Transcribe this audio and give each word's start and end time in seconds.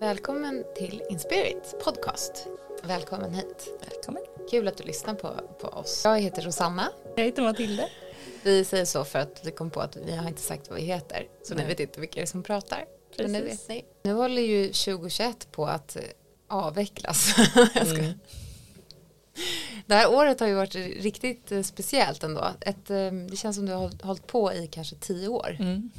Välkommen 0.00 0.64
till 0.76 1.02
Inspirit 1.10 1.74
podcast. 1.84 2.46
Välkommen 2.82 3.34
hit. 3.34 3.68
Välkommen. 3.90 4.22
Kul 4.50 4.68
att 4.68 4.76
du 4.76 4.84
lyssnar 4.84 5.14
på, 5.14 5.34
på 5.60 5.68
oss. 5.68 6.00
Jag 6.04 6.20
heter 6.20 6.42
Rosanna. 6.42 6.88
Jag 7.16 7.24
heter 7.24 7.42
Matilda. 7.42 7.84
Vi 8.42 8.64
säger 8.64 8.84
så 8.84 9.04
för 9.04 9.18
att 9.18 9.40
vi 9.44 9.50
kom 9.50 9.70
på 9.70 9.80
att 9.80 9.96
vi 9.96 10.16
har 10.16 10.28
inte 10.28 10.40
sagt 10.42 10.68
vad 10.70 10.78
vi 10.78 10.84
heter. 10.84 11.26
Så 11.42 11.54
Nej. 11.54 11.64
ni 11.64 11.68
vet 11.68 11.80
inte 11.80 12.00
vilka 12.00 12.14
det 12.14 12.22
är 12.22 12.26
som 12.26 12.42
pratar. 12.42 12.84
Men 13.18 13.32
nu 13.32 13.40
Precis. 13.40 13.60
vet 13.60 13.68
ni. 13.68 13.84
Nu 14.02 14.12
håller 14.12 14.42
ju 14.42 14.66
2021 14.66 15.48
på 15.52 15.66
att 15.66 15.96
eh, 15.96 16.02
avvecklas. 16.48 17.34
Mm. 17.86 18.18
Det 19.86 19.94
här 19.94 20.14
året 20.14 20.40
har 20.40 20.46
ju 20.46 20.54
varit 20.54 20.74
riktigt 20.74 21.52
eh, 21.52 21.62
speciellt 21.62 22.22
ändå. 22.24 22.50
Ett, 22.60 22.90
eh, 22.90 23.12
det 23.30 23.36
känns 23.36 23.56
som 23.56 23.66
du 23.66 23.72
har 23.72 24.04
hållit 24.04 24.26
på 24.26 24.52
i 24.52 24.66
kanske 24.66 24.96
tio 24.96 25.28
år. 25.28 25.56
Mm. 25.60 25.90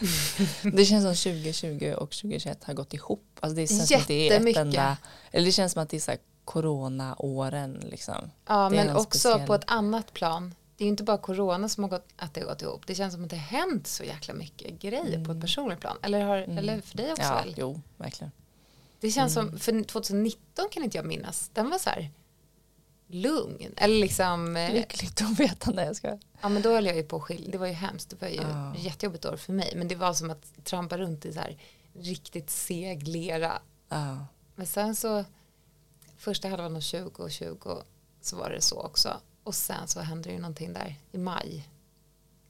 det 0.72 0.84
känns 0.84 1.04
som 1.22 1.32
2020 1.32 1.94
och 1.98 2.10
2021 2.10 2.64
har 2.64 2.74
gått 2.74 2.94
ihop. 2.94 3.24
Alltså 3.40 3.56
det 3.56 3.66
känns 3.66 3.88
som 3.88 3.98
att 4.00 4.08
det 4.08 4.28
är 4.28 4.48
ett 4.50 4.56
enda, 4.56 4.96
eller 5.30 5.46
det 5.46 5.52
känns 5.52 5.72
som 5.72 5.82
att 5.82 5.88
det 5.88 5.96
är 5.96 6.00
så 6.00 6.10
här 6.10 6.20
corona-åren 6.44 7.82
liksom. 7.90 8.30
Ja, 8.46 8.68
Det 8.70 8.76
men 8.76 8.88
en 8.88 8.96
också 8.96 9.28
speciell- 9.28 9.46
på 9.46 9.54
ett 9.54 9.64
annat 9.70 10.12
plan. 10.12 10.54
Det 10.76 10.84
är 10.84 10.88
inte 10.88 11.02
bara 11.02 11.18
corona 11.18 11.68
som 11.68 11.84
har 11.84 11.90
gått, 11.90 12.06
att 12.16 12.34
det 12.34 12.40
har 12.40 12.48
gått 12.48 12.62
ihop. 12.62 12.86
Det 12.86 12.94
känns 12.94 13.14
som 13.14 13.24
att 13.24 13.30
det 13.30 13.36
har 13.36 13.58
hänt 13.60 13.86
så 13.86 14.04
jäkla 14.04 14.34
mycket 14.34 14.80
grejer 14.80 15.24
på 15.24 15.32
ett 15.32 15.40
personligt 15.40 15.80
plan. 15.80 15.96
Eller, 16.02 16.24
har, 16.24 16.36
eller 16.36 16.80
för 16.80 16.96
dig 16.96 17.12
också 17.12 17.22
Mm. 17.22 17.36
Ja, 17.36 17.42
väl? 17.44 17.54
jo, 17.58 17.80
verkligen. 17.96 18.32
Det 19.00 19.10
känns 19.10 19.36
Mm. 19.36 19.50
som, 19.50 19.58
för 19.58 19.82
2019 19.84 20.68
kan 20.70 20.84
inte 20.84 20.96
jag 20.96 21.06
minnas, 21.06 21.50
den 21.54 21.70
var 21.70 21.78
så 21.78 21.90
här 21.90 22.10
lugn. 23.06 23.74
Eller 23.76 24.00
liksom, 24.00 24.56
eh, 24.56 24.72
Lyckligt 24.72 25.20
och 25.20 25.40
vetande, 25.40 25.84
jag 25.84 25.96
ska. 25.96 26.18
ja 26.40 26.48
men 26.48 26.62
då 26.62 26.70
höll 26.72 26.86
jag 26.86 26.96
ju 26.96 27.02
på 27.02 27.16
att 27.16 27.22
skilja, 27.22 27.50
det 27.50 27.58
var 27.58 27.66
ju 27.66 27.72
hemskt, 27.72 28.10
det 28.10 28.20
var 28.20 28.28
ju 28.28 28.40
ett 28.76 28.84
jättejobbigt 28.84 29.24
år 29.24 29.36
för 29.36 29.52
mig. 29.52 29.72
Men 29.76 29.88
det 29.88 29.94
var 29.94 30.14
som 30.14 30.30
att 30.30 30.64
trampa 30.64 30.98
runt 30.98 31.24
i 31.24 31.32
så 31.32 31.40
här 31.40 31.58
riktigt 31.94 32.50
seg 32.50 33.08
lera. 33.08 33.62
Ja. 33.88 34.26
Men 34.54 34.66
sen 34.66 34.96
så, 34.96 35.24
första 36.16 36.48
halvan 36.48 36.76
av 36.76 36.80
2020 36.80 37.70
så 38.20 38.36
var 38.36 38.50
det 38.50 38.60
så 38.60 38.80
också. 38.82 39.20
Och 39.42 39.54
sen 39.54 39.88
så 39.88 40.00
hände 40.00 40.30
ju 40.30 40.38
någonting 40.38 40.72
där 40.72 40.94
i 41.12 41.18
maj. 41.18 41.68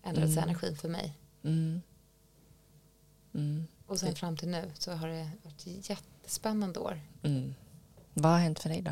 Ändrade 0.02 0.26
sig 0.28 0.36
Mm. 0.36 0.48
energin 0.48 0.76
för 0.76 0.88
mig. 0.88 1.14
Mm. 1.44 1.82
Mm. 3.34 3.66
Och 3.86 3.98
sen 4.00 4.14
fram 4.14 4.36
till 4.36 4.48
nu 4.48 4.70
så 4.74 4.92
har 4.92 5.08
det 5.08 5.30
varit 5.42 5.88
jättespännande 5.90 6.80
år. 6.80 7.00
Mm. 7.22 7.54
Vad 8.14 8.32
har 8.32 8.38
hänt 8.38 8.58
för 8.60 8.68
dig 8.68 8.82
då? 8.82 8.90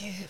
Gud. 0.00 0.28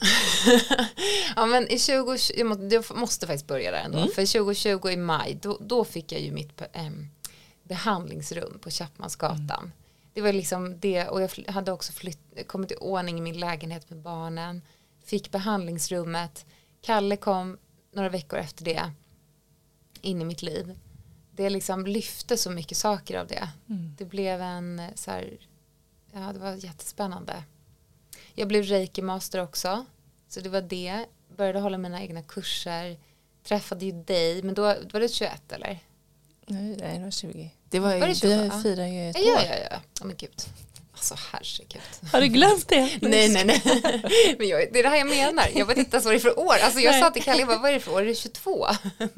ja 1.36 1.46
men 1.46 1.68
i 1.68 1.78
20, 1.78 2.16
jag 2.36 2.46
må- 2.46 2.68
jag 2.70 2.96
måste 2.96 3.26
faktiskt 3.26 3.46
börja 3.46 3.70
där 3.70 3.78
ändå. 3.84 3.98
Mm. 3.98 4.10
För 4.10 4.26
2020 4.26 4.88
i 4.88 4.96
maj, 4.96 5.38
då, 5.42 5.58
då 5.60 5.84
fick 5.84 6.12
jag 6.12 6.20
ju 6.20 6.32
mitt 6.32 6.62
em, 6.72 7.08
behandlingsrum 7.62 8.58
på 8.58 8.70
Chapmansgatan. 8.70 9.72
Det 10.14 10.20
var 10.20 10.32
liksom 10.32 10.80
det, 10.80 11.08
och 11.08 11.22
jag 11.22 11.30
hade 11.48 11.72
också 11.72 11.92
flytt, 11.92 12.18
kommit 12.46 12.72
i 12.72 12.74
ordning 12.76 13.18
i 13.18 13.20
min 13.20 13.40
lägenhet 13.40 13.90
med 13.90 13.98
barnen. 13.98 14.62
Fick 15.04 15.30
behandlingsrummet. 15.30 16.46
Kalle 16.82 17.16
kom 17.16 17.58
några 17.92 18.08
veckor 18.08 18.38
efter 18.38 18.64
det 18.64 18.92
in 20.00 20.22
i 20.22 20.24
mitt 20.24 20.42
liv. 20.42 20.78
Det 21.30 21.50
liksom 21.50 21.86
lyfte 21.86 22.36
så 22.36 22.50
mycket 22.50 22.78
saker 22.78 23.18
av 23.18 23.26
det. 23.26 23.48
Mm. 23.68 23.94
Det 23.98 24.04
blev 24.04 24.40
en 24.40 24.78
eh, 24.78 24.86
så 24.94 25.10
här, 25.10 25.38
ja 26.12 26.32
det 26.32 26.38
var 26.38 26.52
jättespännande. 26.54 27.44
Jag 28.38 28.48
blev 28.48 28.64
reiki-master 28.64 29.42
också. 29.42 29.84
Så 30.28 30.40
det 30.40 30.48
var 30.48 30.60
det. 30.62 31.04
Började 31.36 31.60
hålla 31.60 31.78
mina 31.78 32.02
egna 32.02 32.22
kurser. 32.22 32.96
Träffade 33.44 33.84
ju 33.84 33.92
dig, 33.92 34.42
men 34.42 34.54
då 34.54 34.62
var 34.62 35.00
det 35.00 35.08
21 35.08 35.52
eller? 35.52 35.78
Nej, 36.46 36.76
det 36.98 37.04
var 37.04 37.10
20. 37.10 37.50
Det 37.70 37.78
var 37.80 37.98
Var 37.98 38.08
det 38.08 38.14
20? 38.14 38.28
vi 38.28 38.46
Ja. 38.46 38.62
firar 38.62 38.86
ju 38.86 39.10
ett 39.10 39.16
Ja, 39.18 39.32
år. 39.32 39.40
ja, 39.46 39.56
ja. 39.70 39.80
ja 40.00 40.04
men 40.06 40.16
gud. 40.16 40.42
Alltså 40.98 41.14
herregud. 41.32 41.82
Har 42.12 42.20
du 42.20 42.26
glömt 42.26 42.68
det? 42.68 42.98
Nej, 43.02 43.28
nej, 43.28 43.44
nej. 43.44 43.62
Men 44.38 44.48
jag, 44.48 44.72
det 44.72 44.78
är 44.78 44.82
det 44.82 44.88
här 44.88 44.96
jag 44.96 45.08
menar. 45.08 45.48
Jag 45.54 45.66
vet 45.66 45.78
inte 45.78 45.96
ens 45.96 46.04
vad 46.04 46.14
det 46.14 46.18
är 46.18 46.20
för 46.20 46.38
år. 46.38 46.54
Alltså 46.62 46.80
jag 46.80 46.90
Nej. 46.92 47.00
sa 47.02 47.10
till 47.10 47.22
Kalle, 47.22 47.38
jag 47.38 47.48
bara, 47.48 47.58
vad 47.58 47.70
är 47.70 47.74
det 47.74 47.80
för 47.80 47.92
år? 47.92 48.00
Är 48.02 48.06
det 48.06 48.14
22? 48.14 48.66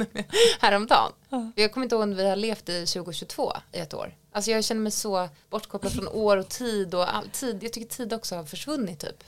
Häromdagen. 0.61 1.13
Ja. 1.29 1.51
Jag 1.57 1.73
kommer 1.73 1.85
inte 1.85 1.95
ihåg 1.95 2.03
om 2.03 2.15
vi 2.17 2.29
har 2.29 2.37
levt 2.37 2.69
i 2.69 2.87
2022 2.87 3.53
i 3.73 3.79
ett 3.79 3.95
år. 3.95 4.17
Alltså 4.33 4.51
jag 4.51 4.65
känner 4.65 4.81
mig 4.81 4.93
så 4.93 5.29
bortkopplad 5.51 5.93
från 5.93 6.09
år 6.09 6.37
och 6.37 6.49
tid 6.49 6.95
och 6.95 7.15
all 7.17 7.29
tid. 7.29 7.63
Jag 7.63 7.73
tycker 7.73 7.89
tid 7.97 8.13
också 8.13 8.37
har 8.37 8.45
försvunnit 8.45 8.99
typ. 9.01 9.25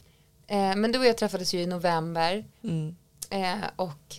Eh, 0.47 0.77
men 0.77 0.93
du 0.93 0.99
och 0.99 1.07
jag 1.07 1.17
träffades 1.19 1.55
ju 1.55 1.61
i 1.61 1.67
november 1.67 2.45
Mm. 2.65 2.97
eh, 3.31 3.69
och 3.77 4.17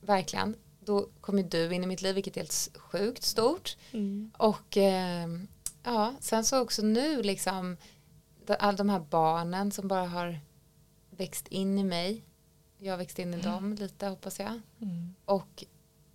verkligen, 0.00 0.56
då 0.84 1.08
kom 1.20 1.38
ju 1.38 1.44
du 1.44 1.74
in 1.74 1.84
i 1.84 1.86
mitt 1.86 2.02
liv 2.02 2.14
vilket 2.14 2.36
är 2.36 2.40
helt 2.40 2.68
sjukt 2.76 3.22
stort. 3.22 3.76
Mm. 3.92 4.30
Och 4.38 4.76
eh, 4.76 5.26
ja, 5.84 6.14
sen 6.20 6.44
så 6.44 6.60
också 6.60 6.82
nu 6.82 7.22
liksom 7.22 7.76
alla 8.58 8.76
de 8.76 8.88
här 8.88 9.00
barnen 9.00 9.72
som 9.72 9.88
bara 9.88 10.06
har 10.06 10.40
växt 11.10 11.48
in 11.48 11.78
i 11.78 11.84
mig. 11.84 12.24
Jag 12.78 12.92
har 12.92 12.98
växt 12.98 13.18
in 13.18 13.34
i 13.34 13.40
dem 13.40 13.74
lite 13.74 14.06
hoppas 14.06 14.40
jag. 14.40 14.60
Mm. 14.80 15.14
Och 15.24 15.64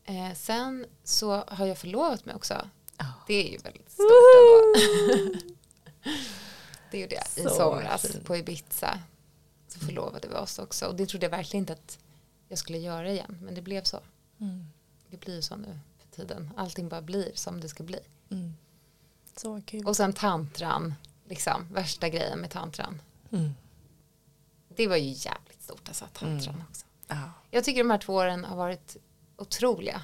eh, 0.03 0.34
sen 0.34 0.85
så 1.03 1.44
har 1.47 1.66
jag 1.66 1.78
förlovat 1.78 2.25
mig 2.25 2.35
också. 2.35 2.69
Ja. 2.97 3.06
Det 3.28 3.34
är 3.34 3.52
ju 3.52 3.57
väldigt 3.57 3.91
stort 3.91 4.06
ändå. 4.38 5.40
det 6.91 6.97
är 6.97 7.01
ju 7.01 7.07
det 7.07 7.41
i 7.41 7.44
somras 7.44 8.01
fint. 8.01 8.25
på 8.25 8.38
Ibiza. 8.38 9.00
Så 9.68 9.80
förlovade 9.80 10.28
vi 10.28 10.36
oss 10.36 10.59
också. 10.59 10.86
Och 10.86 10.96
det 10.96 11.06
trodde 11.06 11.25
jag 11.25 11.31
verkligen 11.31 11.62
inte 11.62 11.74
att 11.74 12.00
jag 12.47 12.57
skulle 12.57 12.78
göra 12.78 13.12
igen. 13.12 13.38
Men 13.41 13.56
det 13.56 13.62
blev 13.62 13.84
så. 13.84 14.00
Mm. 14.40 14.66
Det 15.09 15.18
blir 15.18 15.41
så 15.41 15.56
nu 15.56 15.80
för 15.97 16.07
tiden. 16.07 16.51
Allting 16.57 16.90
bara 16.90 17.01
blir 17.01 17.31
som 17.34 17.62
det 17.62 17.69
ska 17.69 17.84
bli. 17.84 18.00
Så 19.41 19.61
kul. 19.66 19.85
Och 19.88 19.95
sen 19.97 20.13
tantran, 20.13 20.94
liksom, 21.29 21.67
värsta 21.72 22.09
grejen 22.09 22.39
med 22.39 22.50
tantran. 22.51 23.01
Mm. 23.31 23.50
Det 24.75 24.88
var 24.88 24.95
ju 24.97 25.07
jävligt 25.09 25.61
stort 25.63 25.88
alltså, 25.88 26.05
tantran 26.13 26.55
Mm. 26.55 26.66
också. 26.69 26.85
Ja. 27.07 27.31
Jag 27.51 27.63
tycker 27.63 27.79
de 27.83 27.89
här 27.91 27.97
två 27.97 28.13
åren 28.13 28.45
har 28.45 28.55
varit 28.57 28.97
otroliga. 29.38 30.01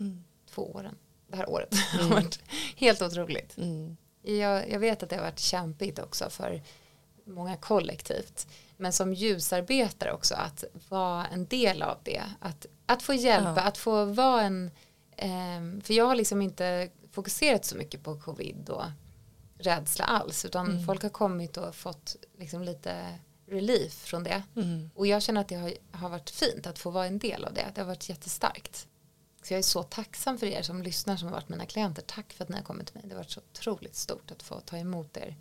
Mm. 0.00 0.24
Två 0.50 0.62
åren. 0.74 0.94
Det 1.28 1.36
här 1.36 1.50
året 1.50 1.74
har 1.92 1.98
Mm. 1.98 2.10
varit 2.10 2.40
helt 2.76 3.02
otroligt. 3.02 3.56
Mm. 3.58 3.96
Jag, 4.22 4.70
jag 4.70 4.78
vet 4.78 5.02
att 5.02 5.10
det 5.10 5.16
har 5.16 5.22
varit 5.22 5.38
kämpigt 5.38 5.98
också 5.98 6.30
för 6.30 6.62
många 7.24 7.56
kollektivt. 7.56 8.46
Men 8.76 8.92
som 8.92 9.14
ljusarbetare 9.14 10.12
också 10.12 10.34
att 10.34 10.64
vara 10.88 11.26
en 11.26 11.46
del 11.46 11.82
av 11.82 11.98
det. 12.02 12.22
Att, 12.40 12.66
att 12.86 13.02
få 13.02 13.14
hjälpa, 13.14 13.54
Ja. 13.56 13.62
att 13.62 13.78
få 13.78 14.04
vara 14.04 14.42
en... 14.42 14.70
ehm, 15.16 15.80
för 15.80 15.94
jag 15.94 16.04
har 16.06 16.14
liksom 16.14 16.42
inte 16.42 16.90
fokuserat 17.16 17.64
så 17.64 17.76
mycket 17.76 18.02
på 18.02 18.20
covid 18.20 18.68
och 18.68 18.84
rädsla 19.58 20.04
alls. 20.04 20.44
Utan 20.44 20.66
Mm. 20.70 20.86
folk 20.86 21.02
har 21.02 21.10
kommit 21.10 21.56
och 21.56 21.74
fått 21.74 22.16
liksom 22.38 22.62
lite 22.62 23.18
relief 23.46 23.92
från 23.92 24.24
det. 24.24 24.42
Mm. 24.56 24.90
Och 24.94 25.06
jag 25.06 25.22
känner 25.22 25.40
att 25.40 25.48
det 25.48 25.54
har, 25.54 25.72
har 25.90 26.08
varit 26.08 26.30
fint 26.30 26.66
att 26.66 26.78
få 26.78 26.90
vara 26.90 27.06
en 27.06 27.18
del 27.18 27.44
av 27.44 27.54
det. 27.54 27.66
Det 27.74 27.80
har 27.80 27.86
varit 27.88 28.08
jättestarkt. 28.08 28.86
Så 29.42 29.52
jag 29.52 29.58
är 29.58 29.62
så 29.62 29.82
tacksam 29.82 30.38
för 30.38 30.46
er 30.46 30.62
som 30.62 30.82
lyssnar 30.82 31.16
som 31.16 31.28
har 31.28 31.32
varit 31.34 31.48
mina 31.48 31.66
klienter. 31.66 32.02
Tack 32.06 32.32
för 32.32 32.44
att 32.44 32.48
ni 32.50 32.56
har 32.56 32.62
kommit 32.64 32.86
till 32.86 32.96
mig. 32.96 33.04
Det 33.08 33.14
har 33.14 33.20
varit 33.22 33.30
så 33.30 33.40
otroligt 33.52 33.96
stort 33.96 34.30
att 34.30 34.42
få 34.42 34.60
ta 34.60 34.76
emot 34.76 35.16
er. 35.16 35.36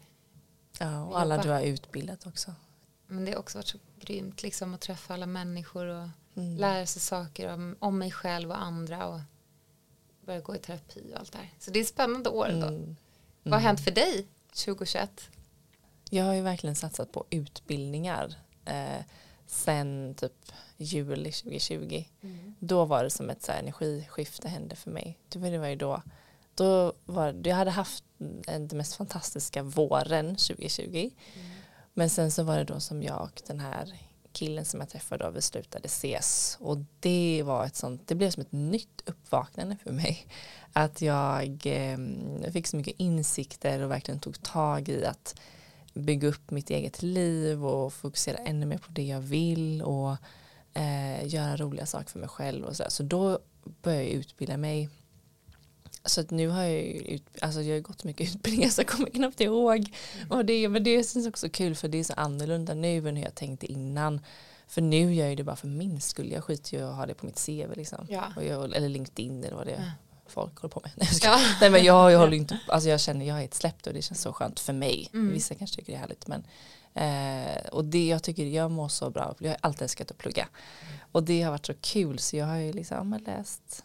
Ja, 0.80 1.04
och 1.04 1.20
alla 1.20 1.38
du 1.44 1.50
har 1.50 1.62
utbildat 1.62 2.26
också. 2.28 2.54
Men 3.08 3.26
det 3.26 3.32
har 3.32 3.40
också 3.40 3.58
varit 3.58 3.68
så 3.68 3.78
grymt 4.00 4.44
liksom 4.44 4.74
att 4.74 4.82
träffa 4.82 5.14
alla 5.14 5.26
människor 5.26 5.86
och 5.86 6.08
Mm. 6.38 6.58
lära 6.58 6.86
sig 6.86 7.02
saker 7.02 7.54
om, 7.54 7.76
om 7.80 7.98
mig 7.98 8.12
själv 8.12 8.50
och 8.52 8.62
andra 8.62 9.08
och 9.08 9.20
börja 10.26 10.40
gå 10.40 10.56
i 10.56 10.60
terapi 10.60 11.12
och 11.14 11.20
allt 11.20 11.32
det 11.32 11.38
här. 11.38 11.50
Så 11.60 11.72
det 11.72 11.80
är 11.80 11.84
spännande 11.84 12.30
år 12.30 12.48
ändå. 12.50 12.68
Mm. 12.68 12.96
Vad 13.44 13.54
har 13.54 13.60
hänt 13.60 13.80
för 13.80 13.92
dig 13.92 14.28
2021? 14.66 15.30
Jag 16.10 16.26
har 16.26 16.34
ju 16.34 16.42
verkligen 16.42 16.76
satsat 16.76 17.12
på 17.12 17.26
utbildningar 17.30 18.36
eh, 18.66 19.04
sen 19.48 20.16
typ 20.18 20.52
juli 20.78 21.32
2020. 21.32 22.04
Då 22.60 22.86
var 22.86 23.04
det 23.04 23.10
som 23.10 23.30
ett 23.30 23.44
så 23.44 23.52
här, 23.52 23.60
energiskifte 23.60 24.48
hände 24.48 24.76
för 24.76 24.92
mig. 24.92 25.20
Det 25.30 25.58
var, 25.58 25.68
ju 25.68 25.76
då. 25.76 26.02
då 26.56 26.94
var, 27.06 27.42
jag 27.44 27.56
hade 27.56 27.72
haft 27.72 28.04
den 28.18 28.70
mest 28.74 28.96
fantastiska 28.96 29.64
våren 29.64 30.36
2020. 30.36 31.10
Men 31.94 32.10
sen 32.10 32.32
så 32.32 32.44
var 32.44 32.58
det 32.58 32.64
då 32.64 32.80
som 32.80 33.04
jag 33.04 33.22
och 33.22 33.42
den 33.48 33.60
här 33.60 34.00
killen 34.36 34.66
som 34.66 34.80
jag 34.80 34.90
träffade 34.90 35.26
då 35.26 35.32
vi 35.32 35.42
slutade 35.42 35.86
ses. 35.86 36.58
Och 36.62 36.78
det 37.00 37.44
var 37.46 37.66
ett 37.66 37.76
sånt, 37.76 38.08
det 38.08 38.16
blev 38.16 38.30
som 38.30 38.42
ett 38.42 38.52
nytt 38.52 39.02
uppvaknande 39.06 39.78
för 39.84 39.92
mig. 39.92 40.28
Att 40.74 41.02
jag 41.02 41.62
eh, 41.66 41.98
fick 42.52 42.68
så 42.68 42.78
mycket 42.78 42.96
insikter 42.98 43.82
och 43.82 43.92
verkligen 43.92 44.20
tog 44.20 44.44
tag 44.44 44.90
i 44.90 45.06
att 45.06 45.36
bygga 45.94 46.28
upp 46.28 46.52
mitt 46.52 46.70
eget 46.70 47.02
liv 47.02 47.66
och 47.66 47.94
fokusera 47.94 48.38
ännu 48.38 48.66
mer 48.66 48.78
på 48.78 48.92
det 48.92 49.04
jag 49.04 49.22
vill 49.22 49.82
och 49.82 50.16
eh, 50.74 51.28
göra 51.28 51.58
roliga 51.58 51.86
saker 51.86 52.10
för 52.10 52.20
mig 52.20 52.30
själv 52.30 52.66
och 52.66 52.76
så, 52.76 52.84
så 52.88 53.04
då 53.04 53.40
började 53.64 54.04
jag 54.04 54.14
utbilda 54.14 54.58
mig 54.58 54.90
så 56.06 56.22
att 56.22 56.32
nu 56.32 56.48
har 56.48 56.64
jag 56.64 56.72
ju 56.72 57.00
ut, 57.02 57.24
alltså 57.42 57.62
jag 57.62 57.76
har 57.76 57.82
gått 57.82 58.04
mycket 58.04 58.30
utbildningar 58.36 58.70
så 58.70 58.82
jag 58.82 58.88
kommer 58.88 59.10
knappt 59.10 59.42
ihåg. 59.42 59.90
Och 60.30 60.46
det, 60.46 60.70
men 60.70 60.84
det 60.84 61.10
känns 61.12 61.28
också 61.28 61.50
kul 61.50 61.76
för 61.76 61.88
det 61.88 61.98
är 61.98 62.04
så 62.04 62.14
annorlunda 62.14 62.74
nu 62.74 63.10
än 63.10 63.16
hur 63.16 63.24
jag 63.24 63.36
tänkte 63.36 63.72
innan. 63.72 64.22
För 64.68 64.82
nu 64.82 65.14
gör 65.14 65.28
jag 65.28 65.38
det 65.38 65.44
bara 65.44 65.56
för 65.56 65.68
min 65.68 66.02
skull. 66.02 66.32
Jag 66.32 66.44
skiter 66.44 66.74
ju 66.74 66.80
i 66.80 66.84
att 66.84 66.96
ha 66.96 67.06
det 67.06 67.14
på 67.14 67.26
mitt 67.26 67.46
CV 67.46 67.76
liksom. 67.76 68.08
Ja. 68.10 68.24
Jag, 68.42 68.76
eller 68.76 68.90
LinkedIn 68.90 69.44
eller 69.44 69.56
vad 69.56 69.68
det 69.68 69.72
Ja. 69.72 69.92
folk 70.28 70.58
håller 70.58 70.72
på 70.72 70.82
med. 70.84 70.92
Nej, 70.98 71.08
skojar. 71.08 71.58
Nej 71.62 71.70
men 71.70 71.84
jag, 71.84 72.12
jag 72.12 72.20
håller 72.20 72.38
inte, 72.38 72.60
alltså 72.68 72.90
jag 72.90 73.00
känner 73.00 73.26
jag 73.26 73.42
är 73.42 73.46
ett 73.46 73.54
släppt 73.54 73.88
och 73.88 73.94
det 73.94 74.02
känns 74.02 74.22
så 74.22 74.34
skönt 74.34 74.60
för 74.60 74.74
mig. 74.74 75.10
Mm. 75.14 75.34
Vissa 75.34 75.56
kanske 75.56 75.76
tycker 75.76 75.92
det 75.92 75.98
är 75.98 76.00
härligt 76.00 76.28
men 76.28 76.44
eh, 76.94 77.66
och 77.72 77.86
det 77.86 78.08
jag 78.08 78.24
tycker 78.24 78.46
jag 78.46 78.72
mår 78.72 78.88
så 78.88 79.10
bra, 79.10 79.36
jag 79.40 79.50
har 79.50 79.58
alltid 79.62 79.82
älskat 79.82 80.12
att 80.12 80.18
plugga. 80.18 80.48
Och 81.12 81.24
det 81.24 81.42
har 81.42 81.52
varit 81.52 81.66
så 81.66 81.74
kul 81.74 82.20
så 82.20 82.38
jag 82.38 82.46
har 82.46 82.58
ju 82.58 82.74
liksom 82.74 83.14
ja, 83.14 83.32
läst 83.32 83.84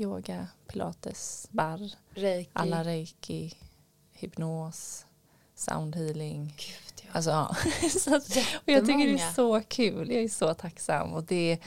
yoga, 0.00 0.48
pilates, 0.66 1.48
barr, 1.50 1.90
Reiki. 2.14 2.50
alla 2.52 2.84
reiki, 2.84 3.54
hypnos, 4.12 5.06
sound 5.54 5.96
healing. 5.96 6.54
Gud, 6.56 7.04
ja. 7.06 7.10
Alltså, 7.12 7.30
ja. 7.30 7.56
så 7.88 8.16
att, 8.16 8.36
och 8.54 8.68
jag 8.68 8.86
tycker 8.86 9.06
det 9.06 9.22
är 9.22 9.32
så 9.32 9.60
kul, 9.60 10.10
jag 10.10 10.22
är 10.22 10.28
så 10.28 10.54
tacksam 10.54 11.12
och, 11.12 11.24
det, 11.24 11.58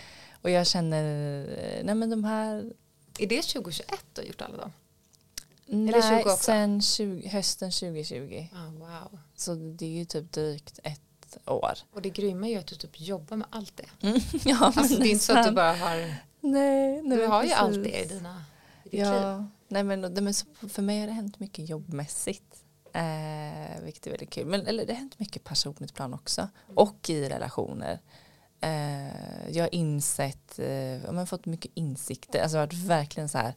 och 0.42 0.50
jag 0.50 0.68
känner, 0.68 1.42
eh, 1.46 1.84
nej 1.84 1.96
men 1.96 2.10
de 2.10 2.24
här 2.24 2.74
Är 3.20 3.28
det 3.28 3.42
2021 3.42 4.06
du 4.14 4.22
har 4.22 4.28
gjort 4.28 4.42
alla 4.42 4.58
dem? 4.58 4.72
Nej, 5.66 6.02
20 6.02 6.32
också? 6.32 6.44
sen 6.44 6.82
20, 6.82 7.28
hösten 7.28 7.72
2020. 7.72 8.48
Ah, 8.54 8.66
wow. 8.66 9.20
Så 9.36 9.56
det 9.56 9.86
är 9.86 9.90
ju 9.90 10.06
typ 10.06 10.32
drygt 10.32 10.80
ett 10.84 11.02
år. 11.46 11.74
Och 11.94 12.02
det 12.02 12.10
grymma 12.10 12.48
är 12.48 12.52
ju 12.52 12.58
att 12.58 12.68
du 12.68 12.76
typ 12.76 13.02
jobbar 13.02 13.38
med 13.38 13.48
allt 13.50 13.78
det. 13.78 14.10
ja, 14.50 14.74
Alltså 14.76 14.98
det 15.00 15.08
är 15.08 15.12
inte 15.12 15.26
så 15.26 15.38
att 15.38 15.48
du 15.48 15.52
bara 15.52 15.74
har, 15.74 16.16
Nej, 16.44 17.02
nej, 17.04 17.18
du 17.18 17.26
har 17.26 17.44
ju 17.44 17.52
allt 17.52 17.76
precis. 17.84 17.94
det 17.94 18.14
i 18.14 18.18
dina 18.18 18.44
i 18.84 18.90
ditt 18.90 18.94
liv. 18.94 19.02
Ja, 19.06 19.46
nej 19.68 19.84
men, 19.84 20.02
men 20.02 20.34
för 20.70 20.82
mig 20.82 21.00
har 21.00 21.08
det 21.08 21.14
hänt 21.14 21.40
mycket 21.40 21.70
jobbmässigt. 21.70 22.56
Eh, 22.94 23.84
vilket 23.84 24.08
är 24.08 24.12
väldigt 24.12 24.30
kul. 24.30 24.46
Men 24.48 24.68
eller, 24.68 24.86
det 24.86 24.94
har 24.94 25.00
hänt 25.00 25.20
mycket 25.20 25.44
personligt 25.44 25.94
plan 25.94 26.14
också. 26.14 26.50
Och 26.76 27.10
i 27.10 27.30
relationer. 27.30 28.00
Eh, 28.62 29.50
jag 29.52 29.64
har 29.64 29.76
insett, 29.76 30.60
eh, 30.60 30.68
jag 31.04 31.14
har 31.14 31.26
fått 31.26 31.46
mycket 31.46 31.72
insikter. 31.76 32.42
Alltså 32.42 32.54
det 32.56 32.60
har 32.60 32.68
varit 32.68 32.74
verkligen 32.88 33.30
så 33.30 33.38
här 33.38 33.54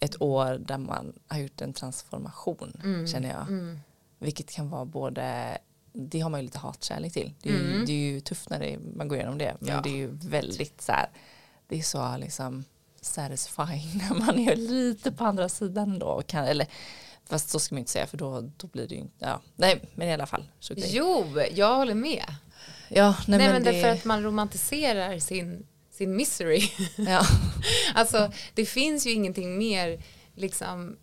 ett 0.00 0.22
år 0.22 0.58
där 0.58 0.78
man 0.78 1.12
har 1.26 1.38
gjort 1.38 1.60
en 1.60 1.72
transformation 1.72 2.80
Mm. 2.84 3.06
känner 3.06 3.28
jag. 3.28 3.42
Mm. 3.48 3.78
Vilket 4.18 4.50
kan 4.50 4.70
vara 4.70 4.84
både, 4.84 5.58
det 5.92 6.20
har 6.20 6.30
man 6.30 6.40
ju 6.40 6.44
lite 6.44 6.58
hatkärlek 6.58 7.12
till. 7.12 7.32
Det 7.42 7.48
är, 7.48 7.52
ju, 7.52 7.72
Mm. 7.72 7.86
det 7.86 7.92
är 7.92 7.96
ju 8.12 8.20
tufft 8.20 8.50
när 8.50 8.60
det, 8.60 8.78
man 8.96 9.08
går 9.08 9.18
igenom 9.18 9.38
det. 9.38 9.56
Men 9.60 9.68
Ja. 9.74 9.80
det 9.80 9.88
är 9.88 9.96
ju 9.96 10.08
väldigt 10.12 10.80
så 10.82 10.92
här, 10.92 11.08
det 11.68 11.78
är 11.78 11.82
så 11.82 12.16
liksom 12.16 12.64
satisfying 13.00 13.98
när 14.08 14.14
man 14.26 14.38
är 14.38 14.56
lite 14.56 15.12
på 15.12 15.24
andra 15.24 15.48
sidan 15.48 15.98
då. 15.98 16.06
och 16.06 16.26
Kan, 16.26 16.44
eller, 16.44 16.66
fast 17.24 17.50
så 17.50 17.58
ska 17.58 17.74
man 17.74 17.78
inte 17.78 17.90
säga 17.90 18.06
för 18.06 18.16
då, 18.16 18.50
då 18.56 18.66
blir 18.66 18.88
det 18.88 18.94
ju 18.94 19.00
inte, 19.00 19.14
ja, 19.18 19.40
nej 19.56 19.80
men 19.94 20.08
i 20.08 20.12
alla 20.12 20.26
fall. 20.26 20.44
Jo, 20.76 21.40
jag 21.54 21.76
håller 21.76 21.94
med. 21.94 22.24
ja, 22.88 23.16
nej, 23.28 23.38
Nej, 23.38 23.38
men, 23.38 23.52
men 23.52 23.62
det, 23.64 23.72
därför 23.72 23.88
att 23.88 24.04
man 24.04 24.22
romantiserar 24.22 25.18
sin, 25.18 25.66
sin 25.90 26.16
misery. 26.16 26.62
ja, 26.96 27.22
alltså 27.94 28.32
det 28.54 28.66
finns 28.66 29.06
ju 29.06 29.10
ingenting 29.10 29.58
mer 29.58 30.02
liksom 30.34 30.96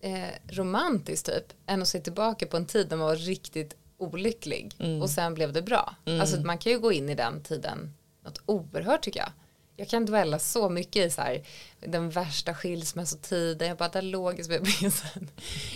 eh, 0.00 0.28
romantiskt 0.48 1.26
typ 1.26 1.52
än 1.66 1.82
att 1.82 1.88
se 1.88 2.00
tillbaka 2.00 2.46
på 2.46 2.56
en 2.56 2.66
tid 2.66 2.88
där 2.88 2.96
man 2.96 3.06
var 3.06 3.16
riktigt 3.16 3.76
olycklig 3.98 4.74
Mm. 4.78 5.02
och 5.02 5.10
sen 5.10 5.34
blev 5.34 5.52
det 5.52 5.62
bra. 5.62 5.94
Mm. 6.04 6.20
Alltså 6.20 6.40
man 6.40 6.58
kan 6.58 6.72
ju 6.72 6.78
gå 6.78 6.92
in 6.92 7.08
i 7.08 7.14
den 7.14 7.42
tiden 7.42 7.94
något 8.24 8.42
oerhört 8.46 9.02
tycker 9.02 9.20
jag. 9.20 9.30
Jag 9.80 9.88
kan 9.88 10.06
dvälla 10.06 10.38
så 10.38 10.68
mycket 10.68 11.06
i 11.06 11.10
så 11.10 11.20
här, 11.22 11.42
den 11.80 12.10
värsta 12.10 12.54
skilsmässotiden. 12.54 13.68
Jag 13.68 13.76
bara, 13.76 13.88
där 13.88 14.02
låg 14.02 14.40
jag, 14.40 14.66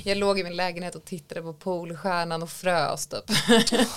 jag, 0.04 0.16
låg 0.16 0.38
i 0.38 0.44
min 0.44 0.56
lägenhet 0.56 0.94
och 0.94 1.04
tittade 1.04 1.42
på 1.42 1.52
Polstjärnan 1.52 2.42
och 2.42 2.50
frös 2.50 3.06
typ. 3.06 3.26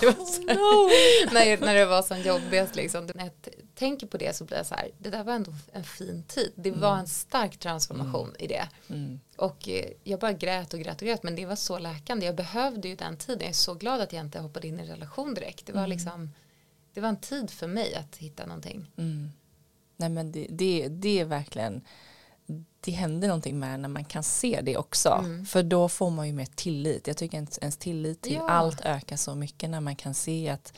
det 0.00 0.06
var 0.06 0.26
så 0.26 0.42
här, 0.48 1.34
när, 1.34 1.66
när 1.66 1.74
det 1.74 1.86
var 1.86 2.02
som 2.02 2.20
jobbigast 2.22 2.76
liksom. 2.76 3.06
När 3.14 3.24
jag 3.24 3.32
tänker 3.74 4.06
på 4.06 4.16
det 4.16 4.36
så 4.36 4.44
blir 4.44 4.56
jag 4.56 4.66
så 4.66 4.74
här, 4.74 4.88
det 4.98 5.10
där 5.10 5.24
var 5.24 5.32
ändå 5.32 5.52
en 5.72 5.84
fin 5.84 6.22
tid. 6.28 6.52
Det 6.54 6.70
var 6.70 6.96
en 6.96 7.06
stark 7.06 7.58
transformation 7.58 8.34
i 8.38 8.46
det. 8.46 8.68
mm, 8.88 9.20
Och 9.36 9.68
eh, 9.68 9.86
jag 10.04 10.20
bara 10.20 10.32
grät 10.32 10.74
och 10.74 10.80
grät 10.80 11.02
och 11.02 11.06
grät 11.08 11.22
men 11.22 11.36
det 11.36 11.46
var 11.46 11.56
så 11.56 11.78
läkande. 11.78 12.26
Jag 12.26 12.34
behövde 12.34 12.88
ju 12.88 12.96
den 12.96 13.16
tiden. 13.16 13.40
Jag 13.40 13.48
är 13.48 13.52
så 13.52 13.74
glad 13.74 14.00
att 14.00 14.12
jag 14.12 14.24
inte 14.24 14.38
hoppade 14.38 14.66
in 14.68 14.78
i 14.80 14.82
en 14.82 14.88
relation 14.88 15.34
direkt. 15.34 15.66
Det 15.66 15.72
var 15.72 15.86
liksom, 15.86 16.30
det 16.94 17.00
var 17.00 17.08
en 17.08 17.20
tid 17.20 17.50
för 17.50 17.66
mig 17.66 17.94
att 17.94 18.16
hitta 18.16 18.46
någonting. 18.46 18.86
mm. 18.98 19.32
Nej 19.98 20.08
men 20.08 20.32
det, 20.32 20.46
det, 20.50 20.88
det 20.88 21.20
är 21.20 21.24
verkligen 21.24 21.82
det 22.80 22.92
händer 22.92 23.28
någonting 23.28 23.58
med 23.58 23.80
när 23.80 23.88
man 23.88 24.04
kan 24.04 24.22
se 24.22 24.60
det 24.62 24.76
också. 24.76 25.08
Mm. 25.10 25.46
För 25.46 25.62
då 25.62 25.88
får 25.88 26.10
man 26.10 26.26
ju 26.26 26.32
mer 26.32 26.48
tillit. 26.54 27.06
Jag 27.06 27.16
tycker 27.16 27.34
ens, 27.38 27.58
ens 27.58 27.76
tillit 27.76 28.22
till 28.22 28.34
Ja. 28.34 28.50
allt 28.50 28.80
ökar 28.80 29.16
så 29.16 29.34
mycket 29.34 29.70
när 29.70 29.80
man 29.80 29.96
kan 29.96 30.14
se 30.14 30.48
att 30.48 30.72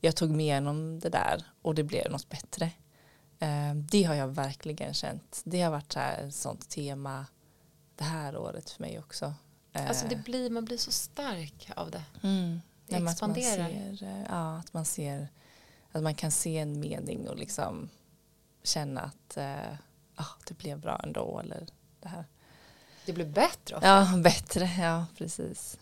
jag 0.00 0.16
tog 0.16 0.30
mig 0.30 0.46
igenom 0.46 1.00
det 1.00 1.08
där 1.08 1.44
och 1.62 1.74
det 1.74 1.82
blev 1.82 2.10
något 2.10 2.28
bättre. 2.28 2.70
Eh, 3.38 3.74
det 3.74 4.02
har 4.02 4.14
jag 4.14 4.28
verkligen 4.28 4.94
känt. 4.94 5.42
Det 5.44 5.62
har 5.62 5.70
varit 5.70 5.92
så 5.92 5.98
här, 5.98 6.30
sånt 6.30 6.68
tema 6.70 7.26
det 7.96 8.04
här 8.04 8.36
året 8.36 8.70
för 8.70 8.82
mig 8.82 8.98
också. 8.98 9.34
Alltså 9.72 10.06
det 10.08 10.16
blir, 10.16 10.50
man 10.50 10.64
blir 10.64 10.78
så 10.78 10.92
stark 10.92 11.70
av 11.76 11.90
det. 11.90 12.04
mm. 12.22 12.60
det 12.86 13.00
men 13.00 13.08
att 13.08 13.20
man 13.20 13.30
expanderar. 13.30 13.96
ser, 13.96 14.26
ja, 14.28 14.58
att 14.58 14.72
man 14.72 14.84
ser 14.84 15.28
att 15.92 16.02
man 16.02 16.14
kan 16.14 16.30
se 16.30 16.58
en 16.58 16.80
mening 16.80 17.28
och 17.28 17.36
liksom 17.36 17.88
känna 18.62 19.00
att 19.00 19.36
eh, 19.36 19.72
ah, 20.14 20.26
det 20.46 20.54
blev 20.58 20.78
bra 20.80 21.00
ändå 21.04 21.38
eller 21.44 21.66
det 22.00 22.08
här. 22.08 22.24
Det 23.06 23.12
blir 23.12 23.24
bättre 23.26 23.76
ofta. 23.76 23.88
Ja, 23.88 24.16
bättre, 24.22 24.70
ja 24.80 25.06
precis. 25.18 25.78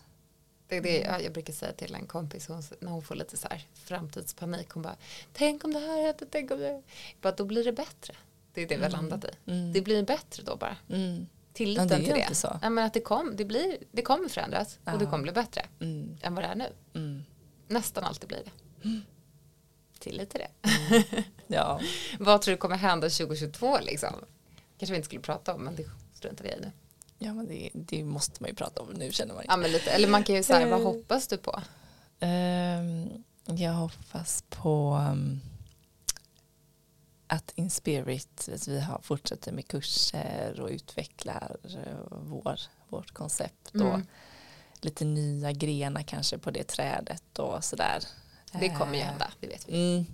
Det, 0.67 0.79
det, 0.79 0.99
ja, 1.01 1.19
jag 1.19 1.33
brukar 1.33 1.53
säga 1.53 1.73
till 1.73 1.95
en 1.95 2.07
kompis 2.07 2.47
hon, 2.47 2.63
när 2.79 2.91
hon 2.91 3.01
får 3.03 3.15
lite 3.15 3.37
så 3.37 3.47
här 3.47 3.65
framtidspanik. 3.73 4.69
Hon 4.69 4.83
bara, 4.83 4.95
tänk 5.33 5.63
om 5.65 5.73
det 5.73 5.79
här 5.79 6.01
hände, 6.01 6.25
tänk 6.31 6.51
om 6.51 6.59
det. 6.59 6.67
Jag 6.67 6.83
Bara, 7.21 7.33
då 7.33 7.45
blir 7.45 7.63
det 7.63 7.71
bättre. 7.73 8.13
Det 8.53 8.61
är 8.61 8.67
det 8.67 8.77
vi 8.77 8.83
har 8.83 8.89
Mm. 8.89 9.01
landat 9.09 9.25
i. 9.25 9.51
Mm. 9.51 9.73
Det 9.73 9.81
blir 9.81 10.03
bättre 10.03 10.43
då 10.43 10.55
bara. 10.55 10.77
Mm. 10.89 11.27
Tilliten 11.53 11.87
Ja, 11.87 11.97
det 11.97 12.03
till 12.03 12.13
det. 12.13 12.19
inte 12.19 12.35
så. 12.35 12.59
Ja, 12.61 12.69
men 12.69 12.85
att 12.85 12.93
det, 12.93 12.99
kom, 13.01 13.35
det, 13.35 13.45
blir, 13.45 13.77
det 13.91 14.01
kommer 14.01 14.29
förändras 14.29 14.79
och 14.85 14.97
det 14.99 15.03
Ja. 15.05 15.09
kommer 15.09 15.23
bli 15.23 15.31
bättre 15.31 15.65
Mm. 15.79 16.17
än 16.21 16.35
vad 16.35 16.43
det 16.43 16.47
är 16.47 16.55
nu. 16.55 16.73
Mm. 16.93 17.23
Nästan 17.67 18.03
alltid 18.03 18.27
blir 18.27 18.41
det. 18.45 18.51
Till 20.01 20.27
det. 20.33 20.47
Ja. 21.47 21.79
Vad 22.19 22.41
tror 22.41 22.51
du 22.51 22.57
kommer 22.57 22.75
hända 22.77 23.09
2022 23.09 23.79
liksom? 23.81 24.13
Kanske 24.77 24.91
vi 24.93 24.97
inte 24.97 25.05
skulle 25.05 25.21
prata 25.21 25.53
om 25.53 25.61
men 25.63 25.75
det 25.75 25.85
struntar 26.13 26.43
vi 26.43 26.49
i 26.51 26.55
nu. 26.61 26.71
ja, 27.17 27.33
men 27.33 27.47
det, 27.47 27.69
det 27.73 28.03
måste 28.03 28.43
man 28.43 28.49
ju 28.49 28.55
prata 28.55 28.81
om 28.81 28.87
nu 28.89 29.11
känner 29.11 29.33
man 29.33 29.43
ju. 29.43 29.47
Ja, 29.49 29.57
men 29.57 29.71
lite, 29.71 29.91
eller 29.91 30.07
man 30.07 30.23
kan 30.23 30.35
ju 30.35 30.43
säga, 30.43 30.67
vad 30.69 30.79
Eh. 30.79 30.85
hoppas 30.85 31.27
du 31.27 31.37
på? 31.37 31.61
Ehm, 32.19 33.23
jag 33.45 33.71
hoppas 33.73 34.43
på 34.49 34.93
um, 35.11 35.41
att 37.27 37.51
Inspirit, 37.55 38.49
att 38.55 38.67
vi 38.67 38.79
har, 38.79 38.99
fortsätter 39.03 39.51
med 39.51 39.67
kurser 39.67 40.59
och 40.61 40.69
utvecklar 40.69 41.57
eh, 41.63 41.93
vår, 42.11 42.59
vårt 42.89 43.11
koncept 43.13 43.69
och 43.73 43.81
Mm. 43.81 44.05
lite 44.81 45.05
nya 45.05 45.51
grenar 45.51 46.01
kanske 46.03 46.37
på 46.37 46.51
det 46.51 46.63
trädet 46.63 47.39
och 47.39 47.63
sådär. 47.63 48.03
Det 48.59 48.69
kommer 48.69 48.93
ju 48.95 49.01
hända, 49.01 49.31
det 49.39 49.47
vet 49.47 49.69
vi. 49.69 49.93
Mm, 49.95 50.05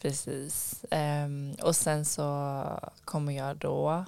precis. 0.00 0.84
Ehm, 0.90 1.56
och 1.62 1.76
sen 1.76 2.04
så 2.04 2.64
kommer 3.04 3.32
jag 3.32 3.56
då 3.56 4.04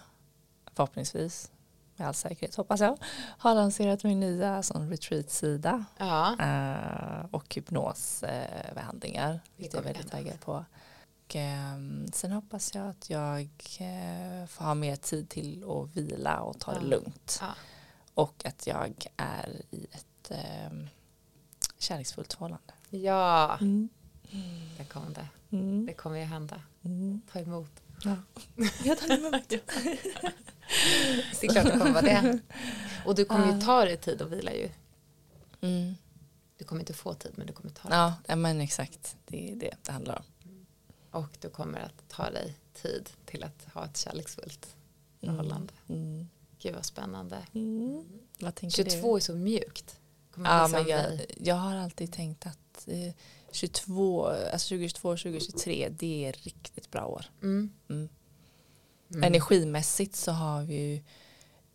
förhoppningsvis 0.75 1.51
med 1.97 2.09
all 2.09 2.15
säkerhet 2.15 2.55
hoppas 2.55 2.81
jag 2.81 2.99
ha 3.39 3.55
lanserat 3.55 4.05
min 4.05 4.21
nya 4.21 4.63
sån 4.63 4.91
retreat-sida 4.91 5.85
Ja, 5.99 6.37
eh, 6.41 7.25
och 7.31 7.55
hypnosbehandlingar 7.55 9.41
vilket 9.57 9.75
jag 9.75 9.81
är 9.87 9.93
väldigt 9.93 10.11
taggad 10.13 10.41
på. 10.41 10.65
Och, 11.27 11.37
ehm, 11.37 12.07
sen 12.13 12.33
hoppas 12.33 12.75
jag 12.75 12.89
att 12.89 13.11
jag 13.11 13.41
eh, 13.79 14.47
får 14.47 14.65
ha 14.65 14.75
mer 14.75 14.97
tid 14.97 15.29
till 15.29 15.65
att 15.65 15.97
vila 15.97 16.41
och 16.41 16.61
ta 16.61 16.73
det 16.73 16.79
Ja. 16.83 16.87
lugnt. 16.87 17.39
Ja. 17.41 17.49
Och 18.15 18.43
att 18.47 18.67
jag 18.67 19.07
är 19.17 19.63
i 19.71 19.87
ett 19.93 20.31
um, 20.71 20.89
kärleksfullt 21.79 22.33
förhållande. 22.33 22.73
Ja 22.91 23.59
Mm. 23.61 23.89
det 24.79 24.85
kommer 24.85 25.11
det. 25.15 25.29
Mm. 25.57 25.87
Det 25.87 25.95
kommer 25.95 26.19
ju 26.19 26.25
hända. 26.25 26.63
Mm. 26.83 27.21
Ta 27.33 27.39
emot. 27.39 27.71
Ja. 28.05 28.17
Jag 28.85 28.99
tar 28.99 29.19
emot. 29.19 29.49
Det 31.41 31.47
är 31.47 31.53
klart 31.53 31.65
det 31.65 31.71
kommer 31.79 31.93
vara 31.93 32.03
det. 32.03 32.39
Och 33.07 33.15
du 33.15 33.25
kommer 33.25 33.55
ju 33.55 33.61
ta 33.61 33.85
dig 33.85 33.97
tid 33.97 34.23
att 34.23 34.31
vila 34.31 34.53
ju. 34.55 34.69
Mm. 35.61 35.95
Du 36.59 36.65
kommer 36.65 36.81
inte 36.81 36.93
få 36.95 37.15
tid 37.15 37.33
men 37.37 37.47
du 37.47 37.53
kommer 37.53 37.71
ta 37.71 37.89
dig. 37.89 37.99
Ja, 37.99 38.15
ja, 38.27 38.37
men 38.37 38.61
exakt. 38.61 39.17
Det 39.27 39.53
är 39.53 39.57
det 39.57 39.75
det 39.83 39.93
handlar 39.93 40.17
om. 40.19 40.25
Och 41.11 41.29
du 41.41 41.49
kommer 41.51 41.81
att 41.81 42.09
ta 42.09 42.31
dig 42.31 42.57
tid 42.83 43.11
till 43.25 43.45
att 43.45 43.67
ha 43.75 43.85
ett 43.85 43.97
kärleksfullt 43.97 44.77
Mm. 45.23 45.37
förhållande. 45.37 45.73
Mm. 45.89 46.29
Gud 46.59 46.75
vad 46.75 46.85
spännande. 46.85 47.39
Mm. 47.55 48.05
Vad 48.41 48.55
tänker 48.55 48.85
22 48.85 49.17
är 49.17 49.21
så 49.21 49.35
mjukt. 49.35 50.00
Ja, 50.45 50.63
liksom 50.63 50.83
men 50.83 50.91
jag, 50.91 51.21
jag 51.37 51.55
har 51.55 51.77
alltid 51.77 52.13
tänkt 52.13 52.47
att 52.47 52.89
eh, 52.89 53.13
22, 53.53 54.27
alltså 54.27 54.69
2022 54.69 55.09
och 55.09 55.19
2023 55.19 55.89
det 55.89 56.25
är 56.27 56.33
riktigt 56.33 56.91
bra 56.91 57.07
år. 57.07 57.25
Mm. 57.43 57.71
Mm. 57.91 58.09
Mm. 59.11 59.23
Energimässigt 59.25 60.17
så 60.17 60.33
har 60.33 60.63
vi 60.63 60.75
ju 60.75 61.03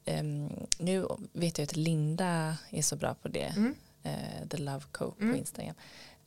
ehm, 0.05 0.49
nu 0.79 1.05
vet 1.33 1.57
jag 1.57 1.63
att 1.65 1.75
Linda 1.75 2.57
är 2.69 2.81
så 2.81 2.95
bra 2.95 3.13
på 3.13 3.27
det. 3.27 3.73
Eh, 4.03 4.47
The 4.49 4.57
Love 4.57 4.83
Co 4.91 5.11
på 5.11 5.23
Mm. 5.23 5.35
Instagram. 5.35 5.75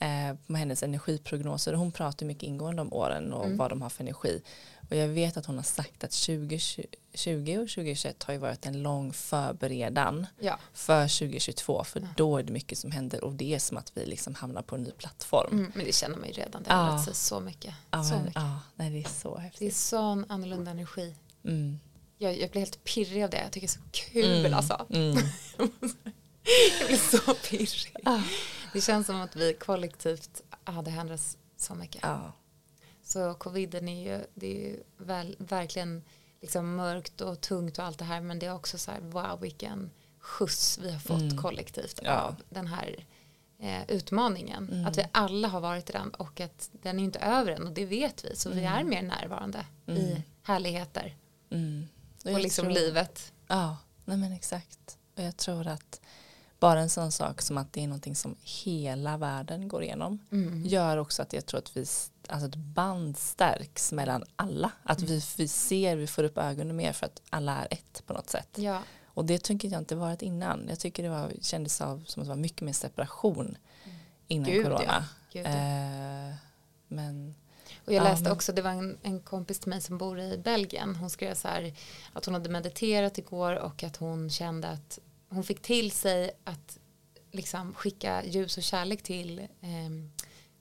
eh, 0.00 0.36
med 0.46 0.58
hennes 0.60 0.82
energiprognoser. 0.82 1.72
Hon 1.72 1.92
pratar 1.92 2.26
mycket 2.26 2.42
ingående 2.42 2.82
om 2.82 2.92
åren 2.92 3.32
och 3.32 3.44
Mm. 3.44 3.56
vad 3.56 3.70
de 3.70 3.82
har 3.82 3.88
för 3.88 4.04
energi. 4.04 4.42
Och 4.90 4.96
jag 4.96 5.08
vet 5.08 5.36
att 5.36 5.46
hon 5.46 5.56
har 5.56 5.62
sagt 5.62 6.04
att 6.04 6.10
2020 6.12 7.58
och 7.62 7.68
2021 7.68 8.22
har 8.22 8.32
ju 8.34 8.38
varit 8.40 8.66
en 8.66 8.82
lång 8.82 9.12
förberedan 9.12 10.26
Ja. 10.40 10.58
för 10.72 11.08
2022 11.08 11.84
för 11.84 12.00
Ja. 12.00 12.06
då 12.16 12.36
är 12.38 12.42
det 12.42 12.52
mycket 12.52 12.78
som 12.78 12.90
händer 12.90 13.24
och 13.24 13.32
det 13.34 13.54
är 13.54 13.58
som 13.58 13.76
att 13.76 13.92
vi 13.94 14.06
liksom 14.06 14.34
hamnar 14.34 14.62
på 14.62 14.74
en 14.76 14.82
ny 14.82 14.90
plattform. 14.90 15.52
Mm, 15.58 15.72
men 15.74 15.84
det 15.86 15.94
känner 15.94 16.16
man 16.16 16.26
ju 16.28 16.32
redan. 16.34 16.62
Det 16.62 16.72
har 16.72 16.92
Ja. 16.92 17.04
sig 17.04 17.14
så 17.14 17.40
mycket. 17.40 17.74
Ja, 17.90 18.02
så 18.04 18.14
men, 18.14 18.24
mycket. 18.24 18.42
ja, 18.42 18.60
nej, 18.76 18.90
det 18.90 18.98
är 18.98 19.08
så 19.08 19.34
Det 19.34 19.40
är 19.40 19.42
häftigt. 19.42 19.76
sån 19.76 20.24
annorlunda 20.28 20.70
energi. 20.70 21.14
Mm. 21.44 21.78
Jag, 22.18 22.38
jag 22.40 22.50
blir 22.50 22.60
helt 22.60 22.84
pirrig 22.84 23.24
av 23.24 23.30
det. 23.30 23.40
Jag 23.42 23.52
tycker 23.52 23.66
det 23.66 23.70
är 23.70 24.02
så 24.02 24.10
kul 24.12 24.40
Mm. 24.46 24.54
alltså. 24.54 24.86
Mm. 24.90 25.16
Jag 26.80 26.88
blir 26.88 26.96
så 27.18 27.34
pirrig. 27.34 27.94
Ah. 28.04 28.20
Det 28.72 28.80
känns 28.80 29.06
som 29.06 29.20
att 29.20 29.36
vi 29.36 29.54
kollektivt 29.54 30.42
hade 30.64 30.90
ändrats 30.90 31.36
så 31.56 31.74
mycket. 31.74 32.00
Ja. 32.02 32.32
Så 33.08 33.34
coviden 33.34 33.88
är 33.88 34.12
ju, 34.12 34.24
det 34.34 34.46
är 34.46 34.68
ju 34.70 34.82
väl, 34.96 35.36
verkligen 35.38 36.02
liksom 36.40 36.76
mörkt 36.76 37.20
och 37.20 37.40
tungt 37.40 37.78
och 37.78 37.84
allt 37.84 37.98
det 37.98 38.04
här 38.04 38.20
men 38.20 38.38
det 38.38 38.46
är 38.46 38.54
också 38.54 38.78
så 38.78 38.90
här 38.90 39.00
wow 39.00 39.40
vilken 39.40 39.90
skjuts 40.20 40.78
vi 40.78 40.90
har 40.92 40.98
fått 41.00 41.20
Mm. 41.20 41.36
kollektivt 41.36 42.00
Ja. 42.02 42.20
av 42.20 42.34
den 42.48 42.66
här 42.66 43.04
eh, 43.60 43.82
utmaningen. 43.88 44.68
Mm. 44.72 44.86
Att 44.86 44.98
vi 44.98 45.04
alla 45.12 45.48
har 45.48 45.60
varit 45.60 45.90
i 45.90 45.92
den 45.92 46.10
och 46.10 46.40
att 46.40 46.70
den 46.82 46.98
är 47.00 47.04
inte 47.04 47.18
över 47.18 47.52
än 47.52 47.66
och 47.66 47.72
det 47.72 47.84
vet 47.86 48.24
vi 48.24 48.36
så 48.36 48.50
vi 48.50 48.64
Mm. 48.64 48.72
är 48.78 48.84
mer 48.84 49.02
närvarande 49.02 49.66
Mm. 49.86 50.00
i 50.02 50.22
härligheter 50.42 51.16
Mm. 51.50 51.88
och 52.24 52.40
liksom 52.40 52.64
tror- 52.64 52.74
livet. 52.74 53.32
Ja, 53.46 53.76
nej 54.04 54.16
men 54.16 54.32
exakt. 54.32 54.98
Och 55.16 55.22
jag 55.22 55.36
tror 55.36 55.66
att 55.66 56.00
bara 56.60 56.80
en 56.80 56.90
sån 56.90 57.12
sak 57.12 57.42
som 57.42 57.58
att 57.58 57.72
det 57.72 57.82
är 57.82 57.86
någonting 57.88 58.16
som 58.16 58.36
hela 58.42 59.16
världen 59.16 59.68
går 59.68 59.82
igenom 59.82 60.18
Mm. 60.32 60.66
gör 60.66 60.96
också 60.96 61.22
att 61.22 61.32
jag 61.32 61.46
tror 61.46 61.58
att 61.58 61.76
vi, 61.76 61.86
alltså 62.28 62.48
ett 62.48 62.56
band 62.56 63.16
stärks 63.16 63.92
mellan 63.92 64.24
alla. 64.36 64.70
Att 64.82 65.02
vi, 65.02 65.22
vi 65.36 65.48
ser, 65.48 65.96
vi 65.96 66.06
får 66.06 66.24
upp 66.24 66.38
ögonen 66.38 66.76
mer 66.76 66.92
för 66.92 67.06
att 67.06 67.22
alla 67.30 67.56
är 67.56 67.68
ett 67.70 68.02
på 68.06 68.12
något 68.12 68.30
sätt. 68.30 68.48
Ja, 68.54 68.82
Och 69.04 69.24
det 69.24 69.38
tycker 69.38 69.68
jag 69.68 69.78
inte 69.80 69.94
varit 69.96 70.22
innan. 70.22 70.66
Jag 70.68 70.78
tycker 70.78 71.02
det 71.02 71.08
var, 71.08 71.32
kändes 71.42 71.80
av, 71.80 72.04
som 72.06 72.22
att 72.22 72.26
det 72.26 72.34
var 72.34 72.36
mycket 72.36 72.60
mer 72.60 72.72
separation 72.72 73.56
innan 74.28 74.50
Gud, 74.50 74.64
corona. 74.64 75.04
ja. 75.32 75.40
Eh, 75.42 76.34
men 76.88 77.34
Och 77.86 77.92
jag 77.92 78.04
Ja, 78.04 78.10
läste 78.10 78.30
också, 78.32 78.52
det 78.52 78.62
var 78.62 78.70
en, 78.70 78.98
en 79.02 79.20
kompis 79.20 79.58
till 79.58 79.68
mig 79.70 79.80
som 79.80 79.98
bor 79.98 80.20
i 80.20 80.38
Belgien. 80.38 80.96
Hon 80.96 81.10
skrev 81.10 81.34
så 81.34 81.48
här 81.48 81.74
att 82.12 82.24
hon 82.24 82.34
hade 82.34 82.48
mediterat 82.48 83.18
igår 83.18 83.54
och 83.58 83.82
att 83.82 83.96
hon 83.96 84.30
kände 84.30 84.68
att 84.68 84.98
hon 85.28 85.44
fick 85.44 85.62
till 85.62 85.90
sig 85.92 86.30
att 86.44 86.78
liksom 87.32 87.74
skicka 87.74 88.24
ljus 88.24 88.56
och 88.56 88.62
kärlek 88.62 89.02
till 89.02 89.38
eh, 89.38 89.90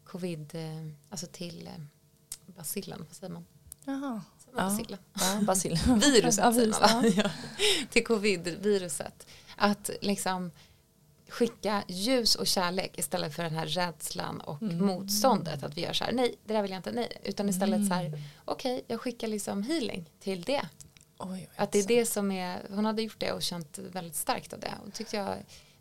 covid, 0.07 0.55
eh, 0.55 0.87
alltså 1.09 1.27
till 1.27 1.67
eh, 1.67 1.73
bacillen, 2.57 3.05
vad 3.07 3.15
säger 3.15 3.33
man? 3.33 3.45
jaha. 3.85 4.21
Man 4.53 4.77
Ja. 4.77 4.77
Viruset 5.95 6.43
ja, 6.43 6.51
säger 6.51 6.51
virus, 6.51 6.79
man 6.81 7.03
va? 7.03 7.31
Till 7.89 8.03
covid-viruset. 8.05 9.27
Att 9.55 9.89
liksom 10.01 10.51
skicka 11.29 11.83
ljus 11.87 12.35
och 12.35 12.47
kärlek 12.47 12.99
istället 12.99 13.35
för 13.35 13.43
den 13.43 13.55
här 13.55 13.65
rädslan 13.65 14.41
och 14.41 14.61
Mm. 14.61 14.85
motståndet. 14.85 15.63
Att 15.63 15.77
vi 15.77 15.81
gör 15.81 15.93
så 15.93 16.03
här, 16.03 16.11
nej 16.11 16.35
det 16.45 16.53
där 16.53 16.61
vill 16.61 16.71
jag 16.71 16.79
inte, 16.79 16.91
nej. 16.91 17.21
Utan 17.23 17.49
istället 17.49 17.87
så 17.87 17.93
här, 17.93 18.05
Mm. 18.05 18.19
okej 18.45 18.83
jag 18.87 19.01
skickar 19.01 19.27
liksom 19.27 19.63
healing 19.63 20.09
till 20.19 20.41
det. 20.41 20.67
Oj, 21.17 21.49
Att 21.55 21.71
det 21.71 21.79
är 21.79 21.87
det 21.87 22.05
som 22.05 22.31
är, 22.31 22.61
hon 22.69 22.85
hade 22.85 23.01
gjort 23.01 23.19
det 23.19 23.31
och 23.31 23.41
känt 23.41 23.77
väldigt 23.77 24.15
starkt 24.15 24.53
av 24.53 24.59
det. 24.59 24.73
Och 24.85 24.93
tyckte 24.93 25.15
jag, 25.17 25.37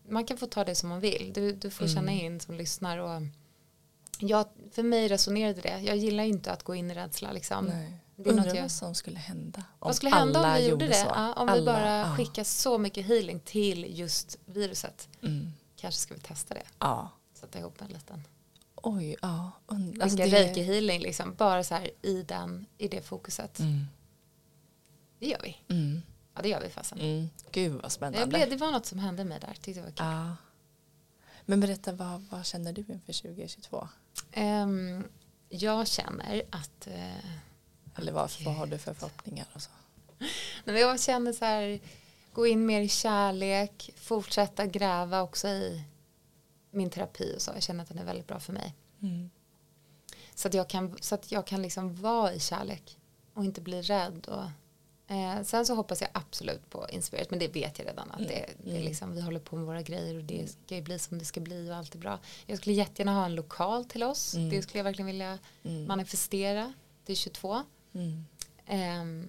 man 0.09 0.25
kan 0.27 0.37
få 0.39 0.47
ta 0.47 0.65
det 0.65 0.75
som 0.75 0.89
man 0.89 1.01
vill. 1.01 1.31
Du, 1.35 1.53
du 1.53 1.71
får 1.71 1.87
känna 1.87 2.13
Mm. 2.13 2.25
in 2.27 2.41
som 2.41 2.55
lyssnar. 2.55 2.99
Och 2.99 3.23
jag, 4.19 4.47
för 4.73 4.83
mig 4.83 5.09
resonerade 5.09 5.61
det. 5.61 5.81
Jag 5.81 5.97
gillar 5.97 6.25
inte 6.25 6.53
att 6.53 6.63
gå 6.63 6.75
in 6.75 6.91
i 6.91 6.95
rädsla. 6.95 7.33
Liksom. 7.33 7.65
Nej. 7.65 7.97
Det 8.17 8.29
är 8.31 8.33
Undrar 8.33 8.55
jag- 8.55 8.63
vad 8.63 8.71
som 8.71 8.95
skulle 8.95 9.19
hända 9.19 9.59
om 9.79 9.87
Vad 9.89 9.97
skulle 9.97 10.11
hända 10.17 10.41
om 10.41 10.47
alla 10.47 10.59
vi 10.59 10.69
gjorde 10.69 10.87
det? 10.89 10.99
Ja, 10.99 11.33
om 11.33 11.47
vi 11.47 11.53
Alla, 11.53 11.73
bara 11.73 11.97
ja. 11.99 12.17
skickar 12.17 12.45
så 12.45 12.79
mycket 12.79 13.07
healing 13.07 13.41
till 13.41 13.99
just 13.99 14.39
viruset. 14.47 15.09
Mm. 15.23 15.53
Kanske 15.77 16.01
ska 16.01 16.15
vi 16.15 16.21
testa 16.21 16.55
det. 16.55 16.63
Ja. 16.79 17.11
Sätta 17.35 17.59
ihop 17.59 17.81
en 17.83 17.89
liten. 17.89 18.23
Oj, 18.75 19.17
ja. 19.23 19.51
Und- 19.67 19.91
Skicka 19.93 20.03
alltså 20.05 20.17
det- 20.19 20.27
reiki 20.27 20.63
healing 20.63 21.01
liksom. 21.01 21.35
Bara 21.35 21.65
så 21.65 21.75
här 21.75 21.91
i, 22.03 22.23
den, 22.23 22.67
i 22.79 22.89
det 22.89 23.03
fokuset. 23.03 23.59
Mm. 23.59 23.85
Det 25.19 25.27
gör 25.27 25.41
vi. 25.43 25.57
Mm. 25.69 26.03
Ja 26.35 26.43
det 26.43 26.49
gör 26.49 26.61
vi 26.61 26.69
fasen. 26.71 27.01
Mm. 27.01 27.29
Gud 27.53 27.81
vad 27.83 27.93
spännande. 27.93 28.27
Blev, 28.27 28.51
det 28.51 28.57
var 28.57 28.71
något 28.73 28.87
som 28.87 28.99
hände 28.99 29.25
mig 29.25 29.41
där. 29.41 29.55
Tyckte 29.61 29.73
det 29.81 29.85
var 29.85 29.91
kul. 29.91 30.07
ja. 30.07 30.37
Men 31.49 31.61
berätta, 31.61 31.93
vad, 31.93 32.25
vad 32.31 32.47
känner 32.47 32.73
du 32.73 32.81
inför 32.89 33.13
2022? 33.13 33.89
Ehm, 34.33 35.05
jag 35.49 35.89
känner 35.89 36.43
att 36.51 36.87
eh, 36.87 37.97
Eller 37.97 38.13
vad, 38.13 38.31
vad 38.45 38.55
har 38.55 38.67
du 38.67 38.79
för 38.79 38.95
förhoppningar? 38.95 39.47
Och 39.55 39.63
så? 39.63 39.71
nej, 40.19 40.29
men 40.65 40.77
jag 40.77 41.01
känner 41.01 41.33
så 41.33 41.45
här 41.45 41.81
gå 42.33 42.47
in 42.47 42.67
mer 42.67 42.81
i 42.81 42.89
kärlek, 42.89 43.91
fortsätta 43.97 44.67
gräva 44.67 45.23
också 45.23 45.49
i 45.49 45.85
min 46.71 46.91
terapi 46.91 47.35
och 47.37 47.43
så. 47.43 47.51
Jag 47.55 47.63
känner 47.63 47.83
att 47.83 47.89
den 47.89 47.99
är 47.99 48.05
väldigt 48.05 48.27
bra 48.27 48.41
för 48.41 48.53
mig. 48.53 48.75
Mm. 49.03 49.31
Så 50.35 50.49
att 50.49 50.55
jag 50.55 50.69
kan, 50.69 50.97
så 51.01 51.15
att 51.15 51.33
jag 51.33 51.47
kan 51.47 51.63
liksom 51.63 51.95
vara 51.95 52.33
i 52.33 52.41
kärlek 52.41 52.99
och 53.35 53.45
inte 53.45 53.61
bli 53.61 53.83
rädd. 53.83 54.27
Och, 54.27 54.45
eh, 55.09 55.43
sen 55.43 55.67
så 55.67 55.75
hoppas 55.75 56.01
jag 56.01 56.11
absolut 56.13 56.71
på 56.71 56.87
Inspirit, 56.91 57.31
men 57.31 57.39
det 57.39 57.49
vet 57.49 57.79
jag 57.79 57.89
redan 57.89 58.11
att 58.11 58.19
Mm. 58.21 58.29
det, 58.29 58.47
det 58.65 58.71
är 58.71 58.75
Mm. 58.75 58.85
liksom, 58.89 59.13
vi 59.15 59.21
håller 59.21 59.41
på 59.41 59.57
med 59.57 59.67
våra 59.67 59.83
grejer 59.83 60.15
och 60.17 60.25
det 60.25 60.49
ska 60.67 60.75
ju 60.75 60.83
bli 60.83 60.99
som 60.99 61.19
det 61.19 61.25
ska 61.25 61.41
bli 61.41 61.71
och 61.71 61.77
allt 61.77 61.95
är 61.95 61.99
bra. 61.99 62.19
Jag 62.47 62.59
skulle 62.59 62.75
jättegärna 62.75 63.15
ha 63.15 63.25
en 63.25 63.35
lokal 63.35 63.85
till 63.85 64.03
oss, 64.03 64.35
Mm. 64.35 64.51
det 64.51 64.63
skulle 64.63 64.79
jag 64.79 64.85
verkligen 64.85 65.07
vilja 65.07 65.39
Mm. 65.65 65.87
manifestera 65.87 66.73
till 67.05 67.17
22. 67.17 67.63
Mm. 67.95 68.25
Ehm, 68.67 69.29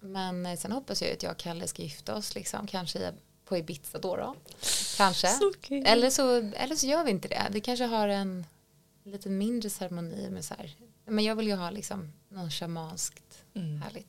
men 0.00 0.46
eh, 0.46 0.58
sen 0.58 0.72
hoppas 0.72 1.02
jag 1.02 1.12
att 1.12 1.22
jag 1.22 1.32
och 1.32 1.38
Kalle 1.38 1.66
ska 1.68 1.82
gifta 1.82 2.14
oss 2.16 2.34
liksom, 2.34 2.66
kanske 2.66 3.12
på 3.44 3.56
Ibiza 3.56 3.98
då. 3.98 4.16
då. 4.16 4.34
Kanske. 4.96 5.28
Så. 5.28 5.52
Eller 5.70 6.10
så, 6.10 6.36
eller 6.36 6.76
så 6.76 6.86
gör 6.86 7.04
vi 7.04 7.10
inte 7.10 7.28
det. 7.28 7.46
Vi 7.50 7.60
kanske 7.60 7.84
har 7.84 8.08
en 8.08 8.46
lite 9.04 9.28
mindre 9.28 9.70
ceremoni 9.70 10.30
med 10.30 10.44
så 10.44 10.54
här. 10.54 10.74
Men 11.04 11.24
jag 11.24 11.36
vill 11.36 11.46
ju 11.46 11.54
ha 11.54 11.70
liksom 11.70 12.12
något 12.28 12.52
shamanskt 12.52 13.42
Mm. 13.54 13.82
härligt. 13.82 14.06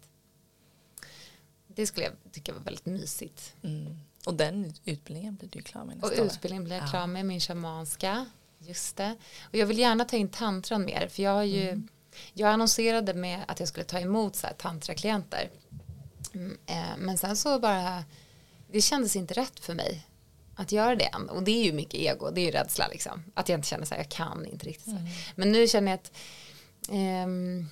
Det 1.81 1.87
skulle 1.87 2.05
jag 2.05 2.13
tycka 2.31 2.53
var 2.53 2.59
väldigt 2.59 2.85
mysigt. 2.85 3.53
Mm. 3.63 3.97
Och 4.25 4.33
den 4.33 4.73
utbildningen 4.85 5.35
blir 5.35 5.49
du 5.49 5.61
klar 5.61 5.83
med 5.85 5.97
nästa 5.97 6.21
Och 6.21 6.25
utbildningen 6.25 6.63
blir 6.63 6.75
jag 6.75 6.85
Ja. 6.85 6.89
klar 6.89 7.07
med, 7.07 7.25
min 7.25 7.39
shamanska. 7.39 8.25
Just 8.59 8.97
det. 8.97 9.15
Och 9.49 9.55
jag 9.55 9.65
vill 9.67 9.79
gärna 9.79 10.05
ta 10.05 10.17
in 10.17 10.29
tantran 10.29 10.85
mer. 10.85 11.07
För 11.07 11.23
jag 11.23 11.31
har 11.31 11.43
ju, 11.43 11.69
Mm. 11.69 11.87
jag 12.33 12.49
annonserade 12.49 13.13
med 13.13 13.39
att 13.47 13.59
jag 13.59 13.69
skulle 13.69 13.83
ta 13.85 13.99
emot 13.99 14.35
så 14.35 14.47
här 14.47 14.53
tantraklienter. 14.53 15.49
Mm, 16.33 16.57
eh, 16.65 16.97
men 16.97 17.17
sen 17.17 17.37
så 17.37 17.59
bara, 17.59 18.03
det 18.71 18.81
kändes 18.81 19.15
inte 19.15 19.33
rätt 19.33 19.59
för 19.59 19.73
mig 19.73 20.07
att 20.55 20.71
göra 20.71 20.95
det 20.95 21.05
än. 21.05 21.29
Och 21.29 21.43
det 21.43 21.51
är 21.51 21.63
ju 21.65 21.73
mycket 21.73 21.93
ego, 21.99 22.29
det 22.31 22.41
är 22.41 22.45
ju 22.45 22.51
rädsla 22.51 22.87
liksom. 22.87 23.23
Att 23.33 23.49
jag 23.49 23.57
inte 23.57 23.67
känner 23.67 23.85
så 23.85 23.93
här, 23.95 24.01
jag 24.01 24.09
kan 24.09 24.45
inte 24.45 24.65
riktigt 24.65 24.85
så. 24.85 24.91
Mm. 24.91 25.07
Men 25.35 25.51
nu 25.51 25.67
känner 25.67 25.91
jag 25.91 25.99
att 25.99 26.11
ehm, 26.89 27.69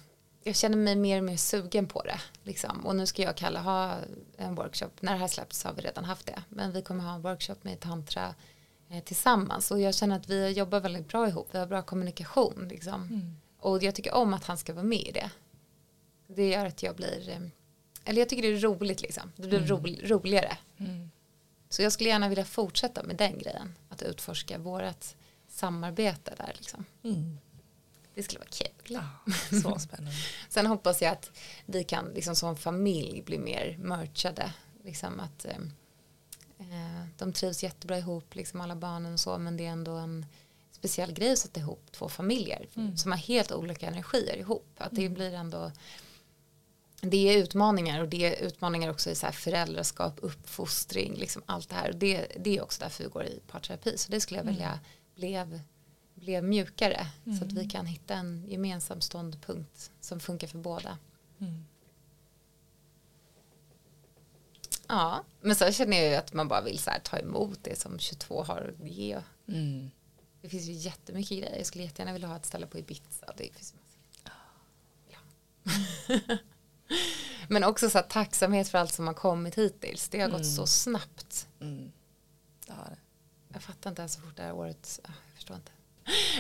jag 0.49 0.55
känner 0.55 0.77
mig 0.77 0.95
mer 0.95 1.17
och 1.17 1.23
mer 1.23 1.37
sugen 1.37 1.87
på 1.87 2.01
det. 2.03 2.21
Liksom. 2.43 2.85
Och 2.85 2.95
nu 2.95 3.05
ska 3.05 3.21
jag 3.21 3.31
och 3.31 3.37
Kalle 3.37 3.59
ha 3.59 3.95
en 4.37 4.55
workshop. 4.55 4.89
När 4.99 5.11
det 5.13 5.19
här 5.19 5.27
släpps 5.27 5.63
har 5.63 5.73
vi 5.73 5.81
redan 5.81 6.05
haft 6.05 6.25
det. 6.25 6.43
Men 6.49 6.71
vi 6.71 6.81
kommer 6.81 7.03
ha 7.03 7.15
en 7.15 7.21
workshop 7.21 7.55
med 7.61 7.79
tantra 7.79 8.35
eh, 8.89 9.03
tillsammans. 9.03 9.71
Och 9.71 9.81
jag 9.81 9.95
känner 9.95 10.15
att 10.15 10.29
vi 10.29 10.49
jobbar 10.49 10.79
väldigt 10.79 11.07
bra 11.07 11.27
ihop. 11.27 11.47
Vi 11.51 11.59
har 11.59 11.65
bra 11.67 11.81
kommunikation. 11.81 12.67
Liksom. 12.69 12.93
Mm. 13.03 13.35
Och 13.59 13.83
jag 13.83 13.95
tycker 13.95 14.13
om 14.13 14.33
att 14.33 14.45
han 14.45 14.57
ska 14.57 14.73
vara 14.73 14.83
med 14.83 14.99
i 15.07 15.11
det. 15.11 15.29
Det 16.27 16.49
gör 16.49 16.65
att 16.65 16.83
jag 16.83 16.95
blir, 16.95 17.29
eh, 17.29 17.39
eller 18.05 18.19
jag 18.21 18.29
tycker 18.29 18.43
det 18.43 18.57
är 18.57 18.59
roligt 18.59 19.01
liksom. 19.01 19.31
Det 19.35 19.47
blir 19.47 19.57
Mm. 19.57 19.69
ro, 19.69 19.77
roligare. 20.17 20.57
Mm. 20.77 21.11
Så 21.69 21.81
jag 21.81 21.91
skulle 21.91 22.09
gärna 22.09 22.29
vilja 22.29 22.45
fortsätta 22.45 23.03
med 23.03 23.15
den 23.15 23.39
grejen. 23.39 23.75
Att 23.89 24.01
utforska 24.01 24.57
vårt 24.57 25.05
samarbete 25.47 26.33
där 26.37 26.53
liksom. 26.57 26.85
Mm. 27.03 27.37
Det 28.19 28.23
skulle 28.23 28.39
vara 28.39 28.49
kul. 28.49 28.69
Ja, 28.87 29.03
så 29.61 29.79
spännande. 29.79 30.11
Sen 30.49 30.65
hoppas 30.65 31.01
jag 31.01 31.11
att 31.11 31.31
vi 31.65 31.83
kan 31.83 32.05
liksom 32.05 32.35
som 32.35 32.57
familj 32.57 33.21
bli 33.21 33.37
mer 33.37 33.75
merchade. 33.79 34.53
Liksom 34.83 35.19
att 35.19 35.45
eh, 35.45 35.57
eh, 36.59 37.05
de 37.17 37.33
trivs 37.33 37.63
jättebra 37.63 37.97
ihop, 37.97 38.35
liksom 38.35 38.61
alla 38.61 38.75
barnen 38.75 39.13
och 39.13 39.19
så, 39.19 39.37
men 39.37 39.57
det 39.57 39.65
är 39.65 39.69
ändå 39.71 39.91
en 39.91 40.25
speciell 40.71 41.11
grej 41.13 41.31
att 41.31 41.37
sätta 41.39 41.59
ihop 41.59 41.91
två 41.91 42.09
familjer 42.09 42.67
Mm. 42.75 42.97
som 42.97 43.11
har 43.11 43.19
helt 43.19 43.51
olika 43.51 43.87
energier 43.87 44.37
ihop. 44.37 44.67
Att 44.77 44.91
det 44.91 45.01
Mm. 45.05 45.13
blir 45.13 45.33
ändå 45.33 45.71
det 47.01 47.17
är 47.29 47.37
utmaningar 47.37 48.01
och 48.01 48.09
det 48.09 48.35
är 48.41 48.45
utmaningar 48.47 48.89
också 48.91 49.09
i 49.09 49.15
så 49.15 49.25
här 49.25 49.33
föräldraskap, 49.33 50.13
uppfostring, 50.21 51.15
liksom 51.15 51.41
allt 51.45 51.69
det 51.69 51.75
här. 51.75 51.89
Och 51.89 51.95
det, 51.95 52.27
det 52.39 52.57
är 52.57 52.63
också 52.63 52.81
därför 52.83 53.03
vi 53.03 53.09
går 53.09 53.23
i 53.23 53.39
parterapi. 53.47 53.97
Så 53.97 54.11
det 54.11 54.21
skulle 54.21 54.37
jag 54.39 54.43
Mm. 54.43 54.53
vilja 54.55 54.79
blev, 55.15 55.59
blev 56.19 56.43
mjukare 56.43 57.07
så 57.25 57.31
att 57.45 57.51
Mm. 57.51 57.55
vi 57.55 57.67
kan 57.69 57.85
hitta 57.85 58.13
en 58.13 58.45
gemensam 58.47 59.01
ståndpunkt 59.01 59.91
som 60.01 60.19
funkar 60.19 60.47
för 60.47 60.57
båda. 60.57 60.97
Mm. 61.39 61.65
Ja, 64.87 65.23
men 65.41 65.55
så 65.55 65.71
känner 65.71 65.97
jag 65.97 66.09
ju 66.09 66.15
att 66.15 66.33
man 66.33 66.47
bara 66.47 66.61
vill 66.61 66.79
så 66.79 66.89
här 66.89 66.99
ta 66.99 67.17
emot 67.17 67.59
det 67.63 67.79
som 67.79 67.99
22 67.99 68.43
har 68.43 68.73
att 68.81 68.87
ge. 68.89 69.21
Mm. 69.47 69.91
Det 70.41 70.49
finns 70.49 70.65
ju 70.65 70.71
jättemycket 70.73 71.37
grejer. 71.39 71.57
Jag 71.57 71.65
skulle 71.65 71.83
jättegärna 71.83 72.13
vilja 72.13 72.27
ha 72.27 72.35
ett 72.35 72.45
ställe 72.45 72.67
på 72.67 72.77
Ibiza. 72.79 73.33
Det 73.37 73.53
finns 73.53 73.73
massa. 73.73 74.31
Ja. 75.07 75.17
Men 77.49 77.63
också 77.63 77.89
så 77.89 77.97
här, 77.97 78.05
tacksamhet 78.05 78.69
för 78.69 78.77
allt 78.77 78.93
som 78.93 79.07
har 79.07 79.13
kommit 79.13 79.55
hittills. 79.55 80.09
Det 80.09 80.19
har 80.21 80.29
gått 80.29 80.45
så 80.45 80.67
snabbt. 80.67 81.47
Mm. 81.59 81.91
Det 82.67 82.73
har 82.73 82.85
det. 82.85 82.97
Jag 83.53 83.61
fattar 83.63 83.89
inte 83.89 84.01
ens 84.01 84.13
så 84.13 84.21
fort 84.21 84.35
det 84.35 84.43
här 84.43 84.53
året. 84.53 84.99
ah, 85.03 85.07
Jag 85.27 85.35
förstår 85.35 85.55
inte. 85.55 85.71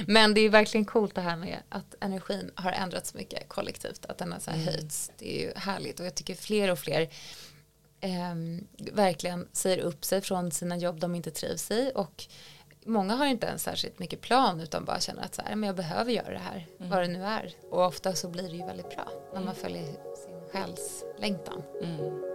Men 0.07 0.33
det 0.33 0.41
är 0.41 0.49
verkligen 0.49 0.85
coolt 0.85 1.15
det 1.15 1.21
här 1.21 1.37
med 1.37 1.57
att 1.69 1.95
energin 1.99 2.51
har 2.55 2.71
ändrats 2.71 3.13
mycket 3.13 3.49
kollektivt. 3.49 4.05
Att 4.05 4.17
den 4.17 4.31
har 4.31 4.39
så 4.39 4.51
här 4.51 4.57
höjts. 4.57 5.11
Det 5.17 5.37
är 5.37 5.41
ju 5.41 5.53
härligt. 5.55 5.99
Och 5.99 6.05
jag 6.05 6.15
tycker 6.15 6.35
fler 6.35 6.71
och 6.71 6.79
fler 6.79 7.09
ehm, 8.01 8.67
verkligen 8.77 9.47
säger 9.51 9.77
upp 9.77 10.05
sig 10.05 10.21
från 10.21 10.51
sina 10.51 10.77
jobb 10.77 10.99
de 10.99 11.15
inte 11.15 11.31
trivs 11.31 11.71
i. 11.71 11.91
Och 11.95 12.27
många 12.85 13.15
har 13.15 13.25
inte 13.25 13.47
ens 13.47 13.63
särskilt 13.63 13.99
mycket 13.99 14.21
plan 14.21 14.59
utan 14.59 14.85
bara 14.85 14.99
känner 14.99 15.23
att 15.23 15.35
så 15.35 15.41
här, 15.41 15.55
men 15.55 15.67
jag 15.67 15.75
behöver 15.75 16.11
göra 16.11 16.29
det 16.29 16.39
här. 16.39 16.67
Vad 16.77 17.01
det 17.01 17.07
nu 17.07 17.23
är. 17.23 17.53
Och 17.71 17.85
ofta 17.85 18.15
så 18.15 18.29
blir 18.29 18.49
det 18.49 18.55
ju 18.55 18.65
väldigt 18.65 18.89
bra. 18.89 19.11
När 19.33 19.41
man 19.41 19.55
följer 19.55 19.85
sin 20.15 20.49
själs 20.51 21.03
längtan. 21.19 21.63
Mm. 21.83 22.28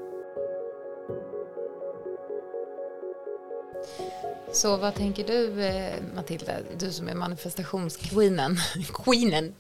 Så 4.55 4.77
vad 4.77 4.95
tänker 4.95 5.27
du 5.27 5.65
eh, 5.65 6.03
Matilda, 6.15 6.53
du 6.79 6.93
som 6.93 7.09
är 7.09 7.15
manifestationsqueenen, 7.15 8.57
queenen, 9.05 9.55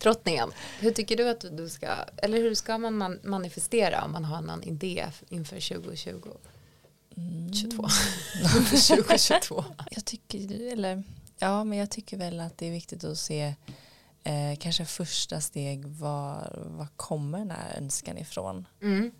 drottningen. 0.00 0.52
Hur 0.80 0.90
tycker 0.90 1.16
du 1.16 1.28
att 1.28 1.44
du 1.56 1.68
ska, 1.68 1.86
eller 2.16 2.38
hur 2.38 2.54
ska 2.54 2.78
man 2.78 2.98
man 2.98 3.20
manifestera 3.22 4.04
om 4.04 4.12
man 4.12 4.24
har 4.24 4.42
någon 4.42 4.62
idé 4.62 5.06
inför 5.28 5.74
2020? 5.74 6.28
22. 7.52 7.82
inför 8.56 8.96
2022. 8.96 9.64
Jag 9.90 10.04
tycker, 10.04 10.72
eller, 10.72 11.02
ja, 11.38 11.64
men 11.64 11.78
jag 11.78 11.90
tycker 11.90 12.16
väl 12.16 12.40
att 12.40 12.58
det 12.58 12.66
är 12.66 12.72
viktigt 12.72 13.04
att 13.04 13.18
se 13.18 13.54
eh, 14.24 14.58
kanske 14.58 14.84
första 14.84 15.40
steg 15.40 15.86
var, 15.86 16.62
var 16.66 16.88
kommer 16.96 17.38
den 17.38 17.50
här 17.50 17.76
önskan 17.76 18.18
ifrån? 18.18 18.66
Mm. 18.82 19.10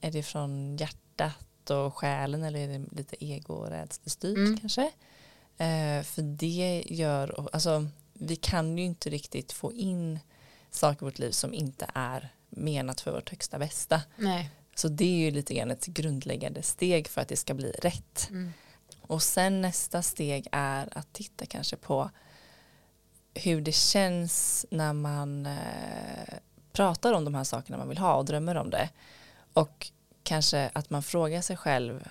Är 0.00 0.10
det 0.10 0.22
från 0.22 0.76
hjärtat 0.76 1.43
och 1.70 1.96
själen 1.96 2.42
eller 2.42 2.58
är 2.58 2.78
det 2.78 2.96
lite 2.96 3.24
ego 3.24 3.54
och 3.54 3.68
rädslestyrt 3.68 4.36
Mm. 4.36 4.58
kanske? 4.60 4.82
Eh, 5.56 6.02
för 6.02 6.22
det 6.22 6.84
gör, 6.86 7.48
alltså 7.52 7.86
vi 8.12 8.36
kan 8.36 8.78
ju 8.78 8.84
inte 8.84 9.10
riktigt 9.10 9.52
få 9.52 9.72
in 9.72 10.18
saker 10.70 11.02
i 11.02 11.04
vårt 11.04 11.18
liv 11.18 11.30
som 11.30 11.54
inte 11.54 11.90
är 11.94 12.32
menat 12.50 13.00
för 13.00 13.12
vårt 13.12 13.30
högsta 13.30 13.58
bästa. 13.58 14.02
Nej. 14.16 14.50
Så 14.74 14.88
det 14.88 15.04
är 15.04 15.18
ju 15.18 15.30
lite 15.30 15.54
grann 15.54 15.70
ett 15.70 15.86
grundläggande 15.86 16.62
steg 16.62 17.08
för 17.08 17.20
att 17.20 17.28
det 17.28 17.36
ska 17.36 17.54
bli 17.54 17.70
rätt. 17.70 18.28
Mm. 18.30 18.52
Och 19.00 19.22
sen 19.22 19.60
nästa 19.60 20.02
steg 20.02 20.48
är 20.52 20.98
att 20.98 21.12
titta 21.12 21.46
kanske 21.46 21.76
på 21.76 22.10
hur 23.34 23.60
det 23.60 23.72
känns 23.72 24.66
när 24.70 24.92
man 24.92 25.46
eh, 25.46 26.34
pratar 26.72 27.12
om 27.12 27.24
de 27.24 27.34
här 27.34 27.44
sakerna 27.44 27.78
man 27.78 27.88
vill 27.88 27.98
ha 27.98 28.14
och 28.14 28.24
drömmer 28.24 28.54
om 28.54 28.70
det. 28.70 28.88
Och 29.52 29.90
kanske 30.24 30.70
att 30.74 30.90
man 30.90 31.02
frågar 31.02 31.40
sig 31.40 31.56
själv 31.56 32.08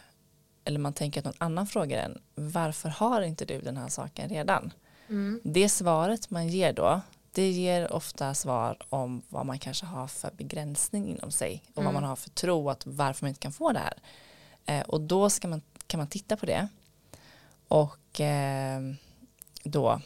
eller 0.66 0.80
man 0.80 0.94
tänker 0.94 1.20
att 1.22 1.26
någon 1.26 1.34
annan 1.38 1.68
frågar 1.68 1.98
en 1.98 2.22
varför 2.36 2.90
har 2.90 3.22
inte 3.22 3.46
du 3.46 3.62
den 3.62 3.78
här 3.78 3.90
saken 3.90 4.30
redan? 4.30 4.74
Mm. 5.10 5.42
Det 5.44 5.70
svaret 5.70 6.30
man 6.30 6.48
ger 6.48 6.74
då 6.74 7.02
det 7.34 7.52
ger 7.52 7.94
ofta 7.94 8.34
svar 8.34 8.78
om 8.90 9.22
vad 9.30 9.46
man 9.46 9.60
kanske 9.60 9.86
har 9.86 10.08
för 10.08 10.32
begränsning 10.32 11.10
inom 11.10 11.32
sig 11.32 11.64
och 11.68 11.76
vad 11.76 11.86
Mm. 11.86 11.94
man 11.94 12.04
har 12.04 12.16
för 12.16 12.30
tro 12.30 12.70
att 12.70 12.86
varför 12.86 13.26
man 13.26 13.30
inte 13.30 13.40
kan 13.40 13.54
få 13.54 13.72
det 13.72 13.80
här. 13.80 13.98
Eh, 14.66 14.86
och 14.88 15.02
då 15.02 15.30
ska 15.30 15.48
man, 15.48 15.62
kan 15.88 15.98
man 15.98 16.08
titta 16.08 16.38
på 16.38 16.46
det 16.46 16.68
och 17.68 18.22
eh, 18.22 18.82
då 19.64 20.02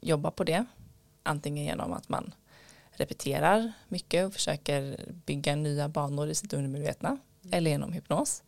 jobba 0.00 0.30
på 0.30 0.44
det. 0.44 0.64
Antingen 1.22 1.64
genom 1.64 1.92
att 1.92 2.08
man 2.08 2.34
repeterar 3.00 3.72
mycket 3.88 4.26
och 4.26 4.32
försöker 4.32 5.00
bygga 5.26 5.56
nya 5.56 5.88
banor 5.88 6.28
i 6.28 6.34
sitt 6.34 6.52
undermedvetna 6.52 7.18
eller 7.50 7.70
genom 7.70 7.92
hypnos. 7.92 8.42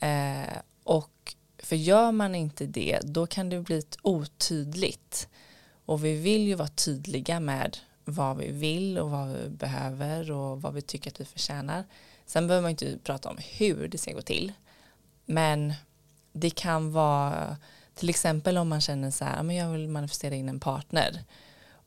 Eh, 0.00 0.56
och 0.84 1.34
för 1.58 1.76
gör 1.76 2.12
man 2.12 2.34
inte 2.34 2.66
det 2.66 3.00
då 3.02 3.26
kan 3.26 3.48
det 3.48 3.60
bli 3.60 3.82
otydligt 4.02 5.28
och 5.86 6.04
vi 6.04 6.20
vill 6.20 6.46
ju 6.46 6.54
vara 6.54 6.68
tydliga 6.68 7.40
med 7.40 7.76
vad 8.04 8.36
vi 8.36 8.52
vill 8.52 8.98
och 8.98 9.10
vad 9.10 9.28
vi 9.28 9.48
behöver 9.48 10.30
och 10.30 10.62
vad 10.62 10.74
vi 10.74 10.82
tycker 10.82 11.10
att 11.10 11.20
vi 11.20 11.24
förtjänar. 11.24 11.84
Sen 12.26 12.46
behöver 12.46 12.62
man 12.62 12.70
inte 12.70 12.98
prata 13.04 13.28
om 13.28 13.38
hur 13.58 13.88
det 13.88 13.98
ska 13.98 14.12
gå 14.12 14.22
till. 14.22 14.52
Men 15.26 15.74
det 16.32 16.50
kan 16.50 16.92
vara 16.92 17.56
till 17.94 18.08
exempel 18.08 18.58
om 18.58 18.68
man 18.68 18.80
känner 18.80 19.10
så 19.10 19.24
här, 19.24 19.36
"Ja, 19.36 19.42
men 19.42 19.56
jag 19.56 19.70
vill 19.70 19.88
manifestera 19.88 20.34
in 20.34 20.48
en 20.48 20.60
partner. 20.60 21.24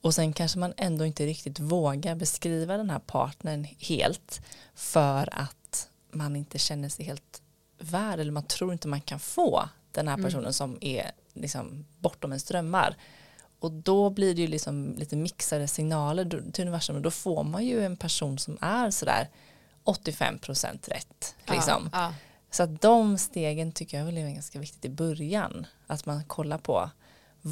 Och 0.02 0.16
sen 0.16 0.34
kanske 0.34 0.60
man 0.60 0.74
ändå 0.78 1.06
inte 1.06 1.26
riktigt 1.26 1.60
vågar 1.60 2.16
beskriva 2.16 2.78
den 2.78 2.90
här 2.90 3.00
partnern 3.00 3.68
helt 3.80 4.42
för 4.76 5.30
att 5.32 5.90
man 6.12 6.36
inte 6.36 6.60
känner 6.60 6.90
sig 6.90 7.06
helt 7.06 7.42
värd 7.80 8.20
eller 8.20 8.32
man 8.32 8.44
tror 8.44 8.74
inte 8.74 8.88
man 8.88 9.02
kan 9.02 9.20
få 9.20 9.70
den 9.92 10.08
här 10.08 10.18
personen 10.18 10.54
som 10.54 10.78
är 10.82 11.12
liksom 11.34 11.86
bortom 12.00 12.32
ens 12.32 12.44
drömmar. 12.44 12.96
Och 13.60 13.72
då 13.72 14.10
blir 14.10 14.36
det 14.36 14.42
ju 14.42 14.48
liksom 14.48 14.96
lite 14.98 15.16
mixade 15.16 15.68
signaler 15.68 16.52
till 16.52 16.62
universum 16.62 16.96
och 16.96 17.02
då 17.02 17.12
får 17.12 17.44
man 17.44 17.66
ju 17.66 17.86
en 17.86 17.98
person 17.98 18.40
som 18.40 18.58
är 18.62 18.92
sådär 18.92 19.30
85% 19.84 20.90
rätt. 20.90 21.36
Liksom. 21.46 21.90
Ja, 21.94 22.14
Så 22.52 22.64
att 22.64 22.82
de 22.82 23.18
stegen 23.18 23.72
tycker 23.72 23.98
jag 23.98 24.06
väl 24.06 24.18
är 24.18 24.30
ganska 24.30 24.60
viktigt 24.60 24.86
i 24.86 24.90
början. 24.90 25.68
Att 25.88 26.06
man 26.06 26.24
kollar 26.26 26.58
på 26.58 26.90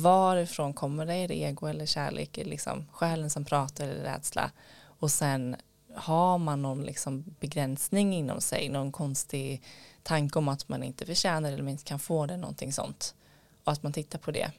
varifrån 0.01 0.73
kommer 0.73 1.05
det, 1.05 1.15
är 1.15 1.27
det 1.27 1.41
ego 1.41 1.67
eller 1.67 1.85
kärlek, 1.85 2.37
är 2.37 2.43
det 2.43 2.49
liksom 2.49 2.87
själen 2.91 3.29
som 3.29 3.45
pratar 3.45 3.87
eller 3.87 4.03
rädsla. 4.03 4.51
Och 4.99 5.11
sen 5.11 5.55
har 5.95 6.37
man 6.37 6.61
någon 6.61 6.83
liksom 6.83 7.23
begränsning 7.39 8.15
inom 8.15 8.41
sig, 8.41 8.69
någon 8.69 8.91
konstig 8.91 9.61
tanke 10.03 10.39
om 10.39 10.47
att 10.47 10.69
man 10.69 10.83
inte 10.83 11.05
förtjänar 11.05 11.51
eller 11.51 11.69
inte 11.69 11.83
kan 11.83 11.99
få 11.99 12.25
det, 12.25 12.37
någonting 12.37 12.73
sånt. 12.73 13.15
Och 13.63 13.71
att 13.71 13.83
man 13.83 13.93
tittar 13.93 14.19
på 14.19 14.31
det. 14.31 14.51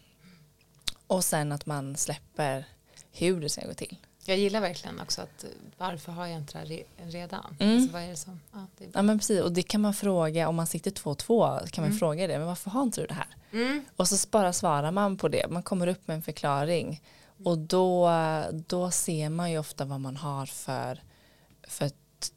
Och 1.07 1.25
sen 1.25 1.53
att 1.53 1.67
man 1.67 1.97
släpper 1.97 2.65
hur 3.13 3.41
det 3.41 3.49
ska 3.49 3.67
gå 3.67 3.75
till. 3.75 3.97
Jag 4.29 4.39
gillar 4.39 4.61
verkligen 4.61 5.01
också 5.01 5.23
att 5.23 5.45
eh, 5.45 5.51
varför 5.79 6.13
har 6.13 6.27
jag 6.27 6.37
inte 6.39 6.53
det 6.53 6.59
här 6.59 6.67
re- 6.67 7.11
redan? 7.11 7.57
Mm. 7.61 7.77
Alltså, 7.77 7.93
vad 7.93 8.03
är 8.03 8.09
det 8.09 8.17
som, 8.17 8.41
ja, 8.53 8.67
det 8.79 8.85
är. 8.85 8.91
Ja 8.95 9.03
men 9.03 9.19
precis, 9.19 9.41
och 9.43 9.53
det 9.53 9.63
kan 9.63 9.81
man 9.81 9.95
fråga, 9.95 10.49
om 10.49 10.57
man 10.57 10.67
sitter 10.67 10.91
två 10.91 11.11
och 11.11 11.19
två 11.19 11.59
kan 11.71 11.83
man 11.83 11.89
Mm. 11.91 11.99
fråga 11.99 12.27
det, 12.27 12.39
men 12.39 12.47
varför 12.47 12.71
har 12.71 12.83
inte 12.83 13.01
du 13.01 13.07
det 13.07 13.15
här? 13.15 13.27
Mm. 13.53 13.85
Och 13.97 14.09
så 14.09 14.29
bara 14.31 14.53
svarar 14.53 14.91
man 14.91 15.17
på 15.17 15.29
det, 15.29 15.47
man 15.51 15.63
kommer 15.63 15.87
upp 15.87 16.09
med 16.09 16.15
en 16.15 16.23
förklaring 16.23 17.03
och 17.45 17.59
då, 17.59 18.11
då 18.53 18.91
ser 18.91 19.29
man 19.29 19.51
ju 19.51 19.59
ofta 19.59 19.85
vad 19.85 20.01
man 20.01 20.17
har 20.17 20.47
för, 20.47 21.03
för 21.69 21.91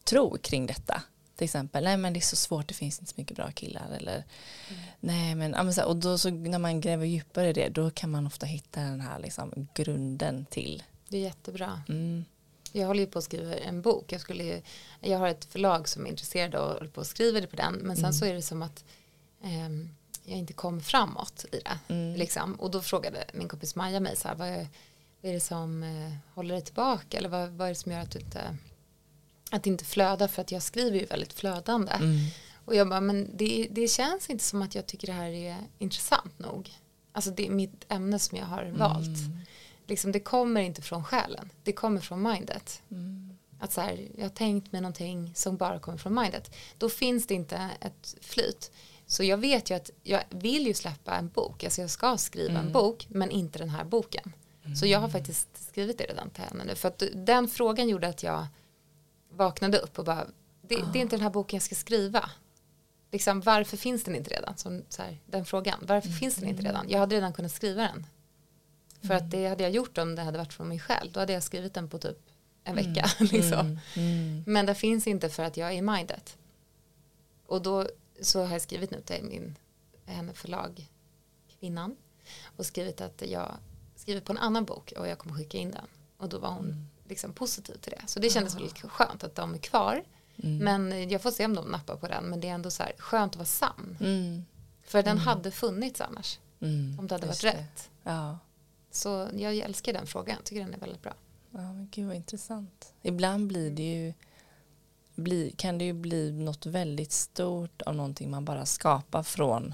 tro 0.03 0.37
kring 0.37 0.65
detta. 0.65 1.01
Till 1.35 1.45
exempel, 1.45 1.83
nej 1.83 1.97
men 1.97 2.13
det 2.13 2.19
är 2.19 2.21
så 2.21 2.35
svårt, 2.35 2.67
det 2.67 2.73
finns 2.73 2.99
inte 2.99 3.11
så 3.11 3.21
mycket 3.21 3.37
bra 3.37 3.51
killar 3.51 3.87
eller 3.97 4.23
nej 4.99 5.35
men, 5.35 5.55
och 5.85 5.95
då 5.95 6.17
så 6.17 6.29
när 6.29 6.59
man 6.59 6.81
gräver 6.81 7.05
djupare 7.05 7.49
i 7.49 7.53
det 7.53 7.69
då 7.69 7.89
kan 7.91 8.11
man 8.11 8.27
ofta 8.27 8.45
hitta 8.45 8.79
den 8.81 9.01
här 9.01 9.19
liksom 9.19 9.67
grunden 9.75 10.45
till. 10.49 10.83
Det 11.11 11.17
är 11.17 11.21
jättebra. 11.21 11.81
Mm. 11.89 12.25
Jag 12.71 12.87
håller 12.87 12.99
ju 12.99 13.07
på 13.07 13.19
att 13.19 13.25
skriva 13.25 13.55
en 13.55 13.81
bok. 13.81 14.11
Jag, 14.11 14.21
skulle 14.21 14.43
ju, 14.43 14.61
jag 14.99 15.19
har 15.19 15.27
ett 15.27 15.45
förlag 15.45 15.87
som 15.87 16.05
är 16.05 16.09
intresserade 16.09 16.59
och 16.59 16.73
håller 16.73 16.87
på 16.87 17.01
att 17.01 17.07
skriva 17.07 17.41
det 17.41 17.47
på 17.47 17.55
den. 17.55 17.73
Men 17.73 17.95
sen 17.95 18.05
Mm. 18.05 18.13
så 18.13 18.25
är 18.25 18.33
det 18.33 18.41
som 18.41 18.61
att 18.61 18.83
ehm, 19.43 19.89
jag 20.25 20.37
inte 20.37 20.53
kommer 20.53 20.81
framåt 20.81 21.45
i 21.51 21.59
det. 21.59 21.93
Mm. 21.93 22.15
Liksom. 22.15 22.55
Och 22.55 22.71
då 22.71 22.81
frågade 22.81 23.25
min 23.33 23.47
kompis 23.47 23.75
Maja 23.75 23.99
mig 23.99 24.15
så 24.15 24.27
här, 24.27 24.35
vad 24.35 24.47
är, 24.47 24.67
vad 25.21 25.29
är 25.29 25.33
det 25.33 25.39
som 25.39 25.83
eh, 25.83 26.11
håller 26.35 26.53
dig 26.55 26.63
tillbaka? 26.63 27.17
Eller 27.17 27.29
vad, 27.29 27.49
vad 27.49 27.67
är 27.67 27.71
det 27.71 27.75
som 27.75 27.91
gör 27.91 27.99
att 27.99 28.11
du 28.11 28.19
inte, 28.19 28.57
att 29.51 29.67
inte 29.67 29.85
flödar? 29.85 30.27
För 30.27 30.41
att 30.41 30.51
jag 30.51 30.63
skriver 30.63 30.99
ju 30.99 31.05
väldigt 31.05 31.33
flödande. 31.33 31.91
Mm. 31.91 32.17
Och 32.65 32.75
jag 32.75 32.89
bara, 32.89 33.01
men 33.01 33.37
det, 33.37 33.67
det 33.71 33.87
känns 33.87 34.29
inte 34.29 34.43
som 34.43 34.61
att 34.61 34.75
jag 34.75 34.85
tycker 34.85 35.07
det 35.07 35.13
här 35.13 35.29
är 35.29 35.57
intressant 35.79 36.39
nog. 36.39 36.71
Alltså 37.11 37.31
det 37.31 37.47
är 37.47 37.51
mitt 37.51 37.85
ämne 37.89 38.19
som 38.19 38.37
jag 38.37 38.45
har 38.45 38.63
valt. 38.65 39.17
Mm. 39.81 39.87
Liksom, 39.87 40.11
det 40.11 40.19
kommer 40.19 40.61
inte 40.61 40.81
från 40.81 41.03
själen, 41.03 41.49
det 41.63 41.73
kommer 41.73 42.01
från 42.01 42.21
mindet. 42.21 42.83
Mm. 42.91 43.37
Att 43.59 43.73
så 43.73 43.81
här, 43.81 44.07
jag 44.15 44.23
har 44.23 44.29
tänkt 44.29 44.71
mig 44.71 44.81
någonting 44.81 45.31
som 45.35 45.57
bara 45.57 45.79
kommer 45.79 45.97
från 45.97 46.15
mindet. 46.15 46.55
Då 46.77 46.89
finns 46.89 47.27
det 47.27 47.33
inte 47.33 47.69
ett 47.79 48.15
flyt. 48.21 48.71
Så 49.05 49.23
jag 49.23 49.37
vet 49.37 49.69
ju 49.69 49.75
att 49.75 49.89
jag 50.03 50.23
vill 50.29 50.67
ju 50.67 50.73
släppa 50.73 51.15
en 51.15 51.29
bok, 51.29 51.63
alltså 51.63 51.81
jag 51.81 51.89
ska 51.89 52.17
skriva 52.17 52.59
en 52.59 52.71
bok, 52.71 53.07
men 53.09 53.31
inte 53.31 53.59
den 53.59 53.69
här 53.69 53.83
boken. 53.83 54.33
Så 54.79 54.85
jag 54.85 54.99
har 54.99 55.09
faktiskt 55.09 55.67
skrivit 55.69 55.97
det 55.97 56.03
redan 56.03 56.29
till 56.29 56.43
henne 56.43 56.63
nu. 56.63 56.75
För 56.75 56.87
att 56.87 57.03
den 57.13 57.47
frågan 57.47 57.89
gjorde 57.89 58.07
att 58.07 58.23
jag 58.23 58.47
vaknade 59.31 59.77
upp 59.77 59.99
och 59.99 60.05
bara, 60.05 60.25
det, 60.61 60.75
det 60.93 60.99
är 60.99 61.01
inte 61.01 61.15
den 61.15 61.23
här 61.23 61.29
boken 61.29 61.57
jag 61.57 61.63
ska 61.63 61.75
skriva. 61.75 62.29
Liksom, 63.11 63.41
varför 63.41 63.77
finns 63.77 64.03
den 64.03 64.15
inte 64.15 64.29
redan? 64.29 64.57
Som, 64.57 64.83
så 64.89 65.01
här, 65.01 65.17
den 65.25 65.45
frågan, 65.45 65.79
varför 65.81 66.09
finns 66.09 66.35
den 66.35 66.49
inte 66.49 66.63
redan? 66.63 66.85
Jag 66.89 66.99
hade 66.99 67.15
redan 67.15 67.33
kunnat 67.33 67.51
skriva 67.51 67.81
den. 67.81 68.05
För 69.01 69.13
att 69.13 69.31
det 69.31 69.47
hade 69.47 69.63
jag 69.63 69.71
gjort 69.71 69.97
om 69.97 70.15
det 70.15 70.21
hade 70.21 70.37
varit 70.37 70.53
från 70.53 70.67
mig 70.67 70.79
själv. 70.79 71.11
Då 71.11 71.19
hade 71.19 71.33
jag 71.33 71.43
skrivit 71.43 71.73
den 71.73 71.89
på 71.89 71.97
typ 71.97 72.17
en 72.63 72.75
vecka. 72.75 73.09
Liksom. 73.19 73.59
Mm. 73.59 73.79
Mm. 73.95 74.43
Men 74.47 74.65
det 74.65 74.75
finns 74.75 75.07
inte 75.07 75.29
för 75.29 75.43
att 75.43 75.57
jag 75.57 75.69
är 75.69 75.73
i 75.75 75.81
mindet. 75.81 76.37
Och 77.45 77.61
då 77.61 77.87
så 78.21 78.43
har 78.45 78.51
jag 78.51 78.61
skrivit 78.61 78.91
nu 78.91 79.01
till 79.01 79.23
min 79.23 79.55
henne 80.05 80.33
förlag 80.33 80.89
kvinnan. 81.59 81.95
och 82.55 82.65
skrivit 82.65 83.01
att 83.01 83.23
jag 83.27 83.51
skriver 83.95 84.21
på 84.21 84.31
en 84.31 84.37
annan 84.37 84.65
bok 84.65 84.93
och 84.97 85.07
jag 85.07 85.17
kommer 85.17 85.35
skicka 85.35 85.57
in 85.57 85.71
den. 85.71 85.85
Och 86.17 86.29
då 86.29 86.39
var 86.39 86.49
hon 86.49 86.65
Mm. 86.65 86.87
liksom 87.07 87.33
positiv 87.33 87.73
till 87.73 87.91
det. 87.91 88.01
Så 88.07 88.19
det 88.19 88.29
kändes 88.29 88.55
väldigt 88.55 88.79
skönt 88.81 89.23
att 89.23 89.35
de 89.35 89.53
är 89.53 89.57
kvar. 89.57 90.03
Mm. 90.43 90.57
Men 90.57 91.09
jag 91.09 91.21
får 91.21 91.31
se 91.31 91.45
om 91.45 91.55
de 91.55 91.65
nappar 91.67 91.95
på 91.95 92.07
den. 92.07 92.23
Men 92.23 92.39
det 92.41 92.47
är 92.49 92.53
ändå 92.53 92.71
så 92.71 92.83
här 92.83 92.93
skönt 92.97 93.31
att 93.31 93.35
vara 93.37 93.45
sann. 93.45 93.97
Mm. 93.99 94.45
För 94.83 95.03
den 95.03 95.17
hade 95.17 95.51
funnits 95.51 96.01
annars. 96.01 96.39
Mm. 96.59 96.99
Om 96.99 97.07
det 97.07 97.15
hade 97.15 97.27
varit 97.27 97.43
Just 97.43 97.55
det. 97.57 97.61
rätt. 97.61 97.89
Ja. 98.03 98.37
Så 98.91 99.29
jag 99.33 99.55
älskar 99.57 99.93
den 99.93 100.07
frågan. 100.07 100.35
Jag 100.35 100.45
tycker 100.45 100.61
den 100.61 100.73
är 100.73 100.77
väldigt 100.79 101.01
bra. 101.01 101.13
ja, 101.51 101.59
men 101.73 101.87
gud 101.91 102.07
vad 102.07 102.15
intressant. 102.15 102.93
Ibland 103.01 103.47
blir 103.47 103.71
det 103.71 103.83
ju 103.93 104.13
bli, 105.15 105.53
kan 105.57 105.77
det 105.77 105.85
ju 105.85 105.93
bli 105.93 106.31
något 106.31 106.65
väldigt 106.65 107.11
stort 107.11 107.81
av 107.81 107.95
någonting 107.95 108.29
man 108.31 108.45
bara 108.45 108.65
skapar 108.65 109.23
från 109.23 109.73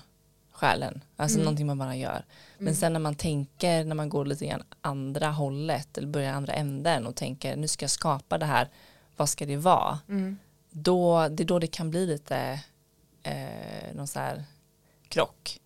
själen. 0.52 1.04
Alltså 1.16 1.38
Mm. 1.38 1.44
någonting 1.46 1.68
man 1.68 1.78
bara 1.78 1.96
gör. 1.96 2.26
Men 2.58 2.76
sen 2.76 2.94
när 2.94 3.00
man 3.00 3.16
tänker, 3.16 3.84
när 3.84 3.96
man 3.96 4.10
går 4.10 4.26
lite 4.26 4.46
grann 4.46 4.64
andra 4.82 5.30
hållet 5.32 5.98
eller 5.98 6.08
börjar 6.08 6.34
andra 6.34 6.54
änden 6.54 7.08
och 7.08 7.16
tänker 7.16 7.56
nu 7.56 7.68
ska 7.68 7.84
jag 7.84 7.92
skapa 7.92 8.38
det 8.38 8.46
här, 8.46 8.70
vad 9.18 9.30
ska 9.30 9.46
det 9.46 9.58
vara? 9.58 10.00
Mm. 10.10 10.38
Då, 10.72 11.28
det 11.28 11.44
är 11.44 11.48
då 11.48 11.60
det 11.60 11.68
kan 11.68 11.90
bli 11.90 12.06
lite 12.06 12.64
eh, 13.24 13.96
någon 13.96 14.08
så 14.08 14.20
här 14.20 14.44
krock. 15.08 15.60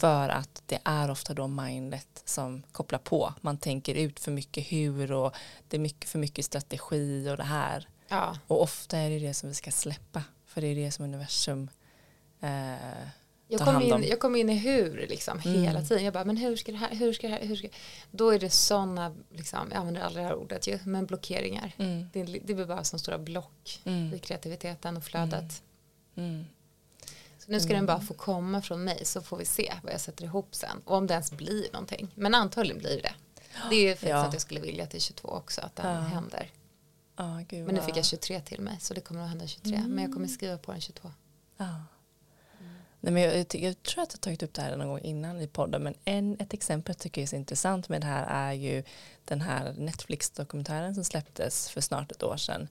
För 0.00 0.28
att 0.28 0.62
det 0.66 0.78
är 0.84 1.10
ofta 1.10 1.34
då 1.34 1.46
mindet 1.48 2.22
som 2.24 2.62
kopplar 2.72 2.98
på. 2.98 3.34
Man 3.40 3.58
tänker 3.58 3.94
ut 3.94 4.20
för 4.20 4.30
mycket 4.32 4.72
hur 4.72 5.12
och 5.12 5.34
det 5.68 5.76
är 5.76 5.80
mycket 5.80 6.10
för 6.10 6.18
mycket 6.18 6.44
strategi 6.44 7.28
och 7.30 7.36
det 7.36 7.42
här. 7.42 7.88
Ja, 8.08 8.38
Och 8.46 8.62
ofta 8.62 8.98
är 8.98 9.10
det 9.10 9.18
det 9.18 9.34
som 9.34 9.48
vi 9.48 9.54
ska 9.54 9.70
släppa. 9.70 10.22
För 10.46 10.60
det 10.60 10.66
är 10.66 10.74
det 10.74 10.90
som 10.90 11.04
universum 11.04 11.70
eh, 12.40 12.48
jag 13.48 13.60
kom, 13.60 13.74
hand 13.74 13.92
om. 13.92 14.02
in, 14.02 14.08
jag 14.10 14.20
kom 14.20 14.36
in 14.36 14.50
i 14.50 14.54
hur 14.58 15.06
liksom 15.08 15.40
Mm. 15.44 15.62
hela 15.62 15.82
tiden. 15.82 16.04
Jag 16.04 16.14
bara, 16.14 16.24
men 16.24 16.36
hur 16.36 16.56
ska 16.56 16.72
det 16.72 16.78
här, 16.78 16.94
hur 16.94 17.12
ska 17.12 17.26
det 17.28 17.32
här, 17.34 17.44
hur 17.46 17.56
ska 17.56 17.68
Då 18.10 18.30
är 18.30 18.38
det 18.38 18.50
sådana, 18.50 19.14
liksom, 19.30 19.68
jag 19.70 19.78
använder 19.78 20.00
aldrig 20.02 20.24
det 20.24 20.28
här 20.28 20.34
ordet 20.36 20.66
ju, 20.66 20.78
men 20.84 21.06
blockeringar. 21.06 21.72
mm, 21.78 22.06
Det, 22.12 22.22
det 22.22 22.54
blir 22.54 22.66
bara 22.66 22.84
som 22.84 22.98
stora 22.98 23.18
block 23.18 23.80
i 23.84 23.88
mm, 23.88 24.18
kreativiteten 24.18 24.96
och 24.96 25.04
flödet. 25.04 25.62
Mm, 27.46 27.46
Så 27.46 27.50
nu 27.52 27.60
ska 27.60 27.70
Mm. 27.72 27.86
den 27.86 27.96
bara 27.96 28.00
få 28.06 28.14
komma 28.14 28.62
från 28.62 28.84
mig 28.84 29.04
så 29.04 29.22
får 29.22 29.36
vi 29.36 29.44
se 29.44 29.74
vad 29.82 29.92
jag 29.92 30.00
sätter 30.00 30.24
ihop 30.24 30.54
sen. 30.54 30.82
Och 30.84 30.96
om 30.96 31.06
det 31.06 31.14
ens 31.14 31.32
blir 31.32 31.72
någonting. 31.72 32.08
Men 32.14 32.34
antagligen 32.34 32.78
blir 32.78 33.02
det. 33.02 33.12
Det 33.70 33.76
är 33.76 33.82
ju 33.82 33.90
faktiskt 33.90 34.08
Ja. 34.10 34.16
att 34.26 34.32
jag 34.32 34.42
skulle 34.42 34.60
vilja 34.60 34.86
till 34.86 35.00
22 35.00 35.28
också 35.28 35.60
att 35.60 35.76
det 35.76 35.82
Ja. 35.82 35.88
händer. 35.94 36.50
Gud 37.48 37.66
Men 37.66 37.74
nu 37.74 37.80
fick 37.80 37.96
jag 37.96 38.04
23 38.04 38.40
till 38.40 38.60
mig 38.60 38.76
så 38.80 38.94
det 38.94 39.00
kommer 39.00 39.22
att 39.22 39.28
hända 39.28 39.46
23. 39.46 39.82
Men 39.86 40.04
jag 40.04 40.12
kommer 40.12 40.28
skriva 40.28 40.58
på 40.58 40.72
den 40.72 40.80
22. 40.80 41.10
Ja. 41.56 41.66
Nej, 43.04 43.12
men 43.12 43.22
jag, 43.22 43.36
jag, 43.36 43.46
jag 43.62 43.82
tror 43.82 44.02
att 44.02 44.12
jag 44.12 44.20
tagit 44.20 44.42
upp 44.42 44.54
det 44.54 44.62
här 44.62 44.76
någon 44.76 44.88
gång 44.88 45.00
innan 45.00 45.40
i 45.40 45.46
podden 45.46 45.82
men 45.82 45.94
en, 46.04 46.36
ett 46.40 46.54
exempel 46.54 46.92
jag 46.94 46.98
tycker 47.02 47.22
är 47.22 47.26
så 47.26 47.36
intressant 47.36 47.88
med 47.88 48.00
det 48.00 48.06
här 48.06 48.26
är 48.48 48.52
ju 48.52 48.82
den 49.24 49.40
här 49.40 49.74
Netflix-dokumentären 49.78 50.94
som 50.94 51.04
släpptes 51.04 51.68
för 51.70 51.80
snart 51.80 52.12
ett 52.12 52.22
år 52.22 52.36
sedan 52.36 52.68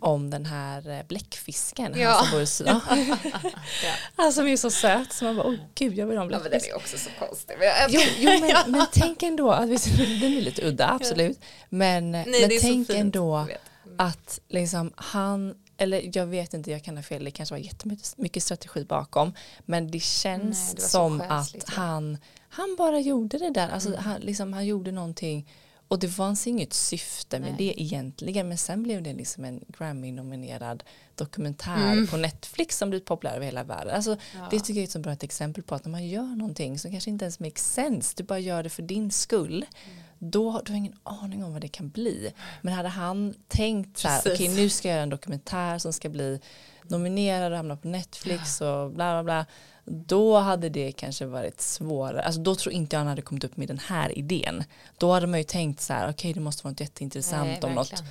om 0.00 0.30
den 0.30 0.46
här 0.46 0.88
eh, 0.90 1.06
bläckfisken 1.08 1.94
Ja. 1.96 2.10
han 2.10 2.24
som 2.24 2.32
bor 2.32 2.42
i 2.42 2.46
Syd- 2.46 2.66
Ja. 2.66 2.80
Han 4.16 4.32
som 4.32 4.46
är 4.48 4.56
så 4.56 4.70
söt 4.70 5.12
så 5.12 5.24
man 5.24 5.36
bara 5.36 5.46
åh 5.46 5.54
gud 5.74 5.94
jag 5.98 6.06
vill 6.06 6.16
ha 6.18 6.24
en 6.24 6.30
Ja, 6.30 6.38
men 6.38 6.42
den 6.42 6.50
bläckfisk. 6.50 6.72
är 6.72 6.76
också 6.76 6.98
så 6.98 7.10
konstig. 7.18 7.54
Jag, 7.60 7.90
Jo, 7.90 8.00
jo 8.18 8.30
men, 8.40 8.56
men 8.72 8.86
tänk 8.92 9.22
ändå, 9.22 9.50
att 9.52 9.60
den 9.96 10.32
är 10.32 10.40
lite 10.40 10.66
udda 10.68 10.88
absolut 10.90 11.40
men, 11.68 12.12
Nej, 12.12 12.26
men 12.48 12.50
tänk 12.60 12.90
ändå 12.90 13.46
jag. 13.48 13.58
Mm. 13.86 13.96
att 13.98 14.40
liksom 14.48 14.92
han, 14.96 15.54
eller 15.82 16.10
jag 16.16 16.26
vet 16.26 16.54
inte, 16.54 16.70
jag 16.70 16.84
kan 16.84 16.96
ha 16.96 17.02
fel, 17.02 17.24
det 17.24 17.30
kanske 17.30 17.54
var 17.54 17.60
jättemycket 17.60 18.18
mycket 18.18 18.42
strategi 18.42 18.84
bakom, 18.84 19.32
men 19.64 19.90
det 19.90 20.00
känns 20.02 20.66
Nej, 20.66 20.74
det 20.76 20.82
som 20.82 21.20
att 21.20 21.64
han, 21.68 22.18
han 22.48 22.76
bara 22.78 23.00
gjorde 23.00 23.38
det 23.38 23.50
där, 23.50 23.68
alltså 23.68 23.88
Mm. 23.88 24.00
han, 24.04 24.20
liksom, 24.20 24.52
han 24.52 24.66
gjorde 24.66 24.92
någonting 24.92 25.48
och 25.88 25.98
det 25.98 26.08
fanns 26.08 26.46
inget 26.46 26.72
syfte 26.72 27.38
med 27.40 27.48
Nej. 27.48 27.56
det 27.74 27.82
egentligen, 27.82 28.48
men 28.48 28.58
sen 28.58 28.82
blev 28.82 29.02
det 29.02 29.12
liksom 29.14 29.44
en 29.44 29.64
Grammy-nominerad 29.78 30.82
dokumentär 31.14 31.92
Mm. 31.92 32.06
på 32.06 32.16
Netflix 32.16 32.78
som 32.78 32.90
blivit 32.90 33.06
populär 33.06 33.34
över 33.36 33.46
hela 33.46 33.64
världen. 33.64 33.94
Alltså, 33.96 34.16
Ja. 34.34 34.46
Det 34.50 34.58
tycker 34.60 34.72
jag 34.74 34.78
är 34.82 34.84
ett 34.84 34.90
så 34.90 34.98
bra 34.98 35.12
exempel 35.12 35.62
på 35.62 35.74
att 35.74 35.84
när 35.84 35.90
man 35.92 36.06
gör 36.08 36.36
någonting 36.36 36.78
som 36.78 36.90
kanske 36.90 37.10
inte 37.10 37.24
ens 37.24 37.40
makes 37.40 37.72
sense, 37.74 38.14
du 38.16 38.22
bara 38.22 38.38
gör 38.38 38.62
det 38.62 38.70
för 38.70 38.82
din 38.82 39.10
skull, 39.10 39.66
Mm. 39.86 39.98
Då 40.30 40.50
har 40.50 40.62
du 40.66 40.76
ingen 40.76 40.94
aning 41.02 41.44
om 41.44 41.52
vad 41.52 41.60
det 41.60 41.68
kan 41.68 41.88
bli. 41.88 42.32
Men 42.60 42.74
hade 42.74 42.88
han 42.88 43.34
tänkt 43.48 43.98
så 43.98 44.08
här, 44.08 44.20
okej 44.20 44.36
Precis. 44.36 44.56
nu 44.56 44.68
ska 44.68 44.88
jag 44.88 44.94
göra 44.94 45.02
en 45.02 45.10
dokumentär 45.10 45.78
som 45.78 45.92
ska 45.92 46.08
bli 46.08 46.40
nominerad 46.82 47.52
och 47.52 47.56
hamna 47.56 47.76
på 47.76 47.88
Netflix 47.88 48.60
och 48.60 48.90
bla 48.90 49.22
bla 49.22 49.22
bla. 49.24 49.46
Då 49.84 50.38
hade 50.38 50.68
det 50.68 50.92
kanske 50.92 51.26
varit 51.26 51.60
svårare. 51.60 52.22
Alltså 52.22 52.40
då 52.40 52.54
tror 52.54 52.72
inte 52.74 52.96
jag 52.96 53.00
han 53.00 53.06
hade 53.08 53.22
kommit 53.22 53.44
upp 53.44 53.56
med 53.56 53.68
den 53.68 53.78
här 53.78 54.18
idén. 54.18 54.64
Då 54.98 55.12
hade 55.12 55.26
man 55.26 55.38
ju 55.40 55.44
tänkt 55.44 55.80
så 55.80 55.92
här, 55.92 56.10
okej 56.10 56.32
det 56.32 56.40
måste 56.40 56.64
vara 56.64 56.72
något 56.72 56.80
jätteintressant 56.80 57.48
Nej, 57.48 57.60
om 57.62 57.72
något. 57.74 58.02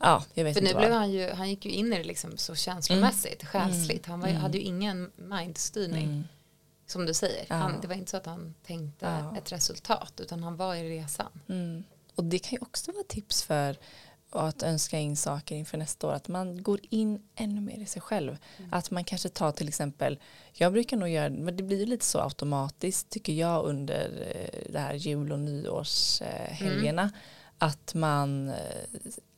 Ja, 0.00 0.24
jag 0.34 0.44
vet 0.44 0.54
För 0.54 0.60
inte 0.62 0.74
nu 0.74 0.80
blev 0.80 0.92
han 0.92 1.10
ju, 1.10 1.30
han 1.30 1.50
gick 1.50 1.64
ju 1.64 1.70
in 1.70 1.92
i 1.92 1.96
det 1.96 2.04
liksom 2.04 2.36
så 2.36 2.54
känslomässigt, 2.54 3.44
själsligt. 3.44 4.06
Han 4.06 4.20
var, 4.20 4.28
Mm. 4.28 4.40
hade 4.40 4.58
ju 4.58 4.64
ingen 4.64 5.10
mindstyrning. 5.16 6.04
Mm. 6.04 6.24
Som 6.88 7.06
du 7.06 7.14
säger, 7.14 7.46
Ja. 7.48 7.54
han, 7.54 7.80
det 7.80 7.88
var 7.88 7.94
inte 7.94 8.10
så 8.10 8.16
att 8.16 8.26
han 8.26 8.54
tänkte 8.66 9.06
Ja. 9.06 9.36
ett 9.38 9.52
resultat 9.52 10.12
utan 10.20 10.42
han 10.42 10.56
var 10.56 10.74
i 10.74 10.90
resan. 10.98 11.40
Mm. 11.48 11.84
Och 12.14 12.24
det 12.24 12.38
kan 12.38 12.50
ju 12.56 12.58
också 12.62 12.92
vara 12.92 13.04
tips 13.08 13.42
för 13.42 13.76
att 14.30 14.62
önska 14.62 14.98
in 14.98 15.16
saker 15.16 15.54
inför 15.56 15.78
nästa 15.78 16.06
år. 16.06 16.12
Att 16.12 16.28
man 16.28 16.62
går 16.62 16.80
in 16.90 17.22
ännu 17.34 17.60
mer 17.60 17.78
i 17.78 17.86
sig 17.86 18.02
själv. 18.02 18.36
Att 18.70 18.90
man 18.90 19.04
kanske 19.04 19.28
tar 19.28 19.52
till 19.52 19.68
exempel, 19.68 20.18
jag 20.52 20.72
brukar 20.72 20.96
nog 20.96 21.08
göra, 21.08 21.30
men 21.30 21.56
det 21.56 21.62
blir 21.62 21.86
lite 21.86 22.04
så 22.04 22.20
automatiskt 22.20 23.10
tycker 23.10 23.32
jag 23.32 23.64
under 23.64 24.32
eh, 24.34 24.72
det 24.72 24.78
här 24.78 24.94
jul 24.94 25.32
och 25.32 25.38
nyårshelgerna. 25.38 27.10
Att 27.58 27.94
man 27.94 28.48
eh, 28.48 28.54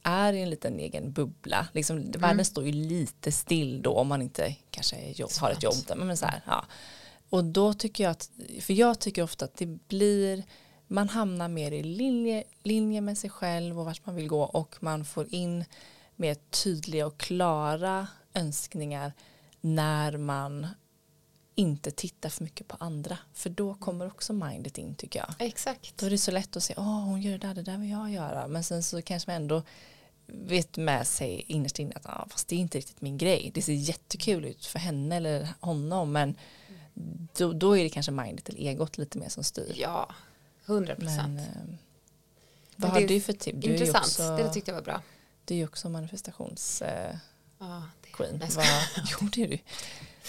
är 0.03 0.33
i 0.33 0.43
en 0.43 0.51
liten 0.51 0.79
egen 0.79 1.13
bubbla. 1.13 1.67
Liksom, 1.73 2.11
Världen 2.11 2.45
står 2.45 2.65
ju 2.65 2.73
lite 2.73 3.33
still 3.33 3.83
då 3.83 3.95
om 3.95 4.09
man 4.09 4.23
inte 4.23 4.57
kanske 4.71 5.11
jobb, 5.11 5.31
har 5.41 5.51
ett 5.51 5.63
jobb. 5.63 5.75
Men 5.97 6.17
så 6.17 6.27
här, 6.27 6.43
ja. 6.47 6.65
Och 7.31 7.45
då 7.45 7.75
tycker 7.75 8.05
jag 8.05 8.11
att, 8.11 8.31
för 8.61 8.75
jag 8.75 8.99
tycker 8.99 9.23
ofta 9.23 9.45
att 9.45 9.55
det 9.55 9.67
blir, 9.67 10.45
man 10.87 11.09
hamnar 11.09 11.49
mer 11.49 11.73
i 11.73 11.83
linje, 11.83 12.45
linje 12.63 13.01
med 13.01 13.19
sig 13.19 13.31
själv 13.31 13.79
och 13.79 13.85
vart 13.85 14.07
man 14.07 14.15
vill 14.15 14.29
gå 14.29 14.43
och 14.43 14.77
man 14.81 15.05
får 15.05 15.35
in 15.35 15.65
mer 16.17 16.35
tydliga 16.35 17.07
och 17.07 17.19
klara 17.19 18.07
önskningar 18.35 19.13
när 19.61 20.17
man 20.17 20.67
inte 21.55 21.91
tittar 21.91 22.29
för 22.29 22.45
mycket 22.45 22.69
på 22.69 22.77
andra. 22.81 23.19
För 23.35 23.51
då 23.51 23.75
kommer 23.75 24.07
också 24.07 24.33
mindet 24.33 24.79
in 24.79 24.95
tycker 24.95 25.19
jag. 25.19 25.49
Exakt. 25.49 25.99
Då 25.99 26.07
är 26.07 26.11
det 26.11 26.19
så 26.19 26.31
lätt 26.31 26.57
att 26.57 26.63
säga, 26.63 26.79
åh 26.79 27.05
hon 27.05 27.23
gör 27.23 27.33
det 27.33 27.47
där, 27.47 27.55
det 27.55 27.63
där 27.63 27.79
vill 27.79 27.91
jag 27.91 28.11
göra. 28.11 28.49
Men 28.49 28.65
sen 28.65 28.83
så 28.83 29.03
kanske 29.03 29.31
man 29.31 29.43
ändå 29.43 29.63
vet 30.27 30.77
med 30.77 31.07
sig 31.07 31.45
innerst 31.47 31.79
inne 31.79 31.95
att 31.95 32.07
ah, 32.07 32.27
fast 32.31 32.49
det 32.49 32.55
är 32.55 32.59
inte 32.59 32.79
riktigt 32.79 33.01
min 33.01 33.19
grej. 33.19 33.51
Det 33.55 33.63
ser 33.63 33.73
jättekul 33.73 34.45
ut 34.45 34.67
för 34.67 34.79
henne 34.79 35.17
eller 35.17 35.49
honom 35.61 36.13
men 36.13 36.37
då, 37.37 37.53
då 37.53 37.79
är 37.79 37.83
det 37.83 37.89
kanske 37.91 38.13
mindet 38.13 38.49
eller 38.49 38.61
egot 38.61 38.99
lite 38.99 39.19
mer 39.19 39.29
som 39.29 39.45
styr. 39.45 39.73
Ja, 39.77 40.09
hundra 40.67 40.95
procent. 40.95 41.41
eh, 41.41 41.47
vad 42.77 42.91
har 42.91 43.01
du 43.01 43.21
för 43.21 43.33
tips? 43.33 43.67
Intressant, 43.67 44.05
också, 44.05 44.37
det 44.37 44.53
tyckte 44.53 44.71
jag 44.71 44.77
var 44.77 44.83
bra. 44.83 45.03
du 45.45 45.55
är 45.55 45.59
ju 45.59 45.65
också 45.65 45.89
manifestationsqueen. 45.89 47.19
Ja, 47.59 47.83
det, 48.03 48.09
queen. 48.11 48.39
Vad- 48.57 48.67
jo 49.21 49.29
det 49.33 49.43
är 49.43 49.49
du. 49.49 49.59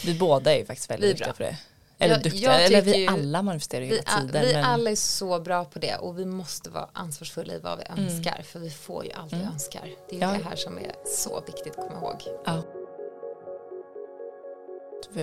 Vi 0.05 0.19
båda 0.19 0.53
är 0.53 0.59
ju 0.59 0.65
faktiskt 0.65 0.89
väldigt 0.89 1.09
Vi 1.09 1.13
duktiga 1.13 1.33
på 1.33 1.43
det. 1.43 1.57
Eller 1.97 2.15
Jag- 2.15 2.23
duktiga, 2.23 2.51
jag 2.61 2.65
eller 2.65 2.81
vi 2.81 3.07
alla 3.07 3.41
manifesterar 3.41 3.81
ju 3.83 3.89
vi, 3.89 3.95
hela 3.95 4.19
tiden. 4.21 4.45
vi 4.45 4.53
men, 4.53 4.63
alla 4.65 4.91
är 4.91 4.95
så 4.95 5.39
bra 5.39 5.65
på 5.65 5.79
det 5.79 5.95
och 5.97 6.19
vi 6.19 6.25
måste 6.25 6.69
vara 6.69 6.89
ansvarsfulla 6.93 7.53
i 7.53 7.59
vad 7.59 7.77
vi 7.77 7.83
Mm. 7.85 7.99
önskar 8.05 8.41
för 8.43 8.59
vi 8.59 8.69
får 8.69 9.05
ju 9.05 9.11
allt 9.11 9.33
vi 9.33 9.37
Mm. 9.37 9.53
önskar. 9.53 9.89
Det 10.09 10.15
är 10.15 10.21
Ja. 10.21 10.27
det 10.37 10.43
här 10.43 10.55
som 10.55 10.77
är 10.77 10.95
så 11.05 11.41
viktigt 11.41 11.79
att 11.79 11.87
komma 11.89 11.99
ihåg. 12.01 12.21
ja. 12.45 12.63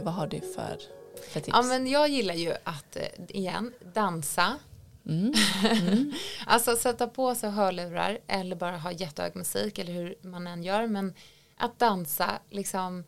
Vad 0.03 0.15
har 0.15 0.27
du 0.27 0.41
för, 0.41 0.79
för 1.25 1.41
tips? 1.41 1.57
Ja 1.57 1.63
men 1.63 1.87
jag 1.87 2.09
gillar 2.09 2.35
ju 2.35 2.55
att, 2.65 2.97
eh, 2.97 3.03
igen, 3.29 3.73
dansa. 3.95 4.59
Mm. 5.07 5.33
Mm. 5.65 6.13
Alltså 6.47 6.77
sätta 6.77 7.07
på 7.07 7.35
sig 7.35 7.51
hörlurar 7.51 8.19
eller 8.27 8.57
bara 8.57 8.79
ha 8.79 8.93
jättehög 8.93 9.37
musik 9.37 9.79
eller 9.79 9.93
hur 9.93 10.15
man 10.23 10.47
än 10.47 10.63
gör. 10.63 10.87
Men 10.87 11.15
att 11.57 11.79
dansa, 11.79 12.39
liksom 12.51 13.05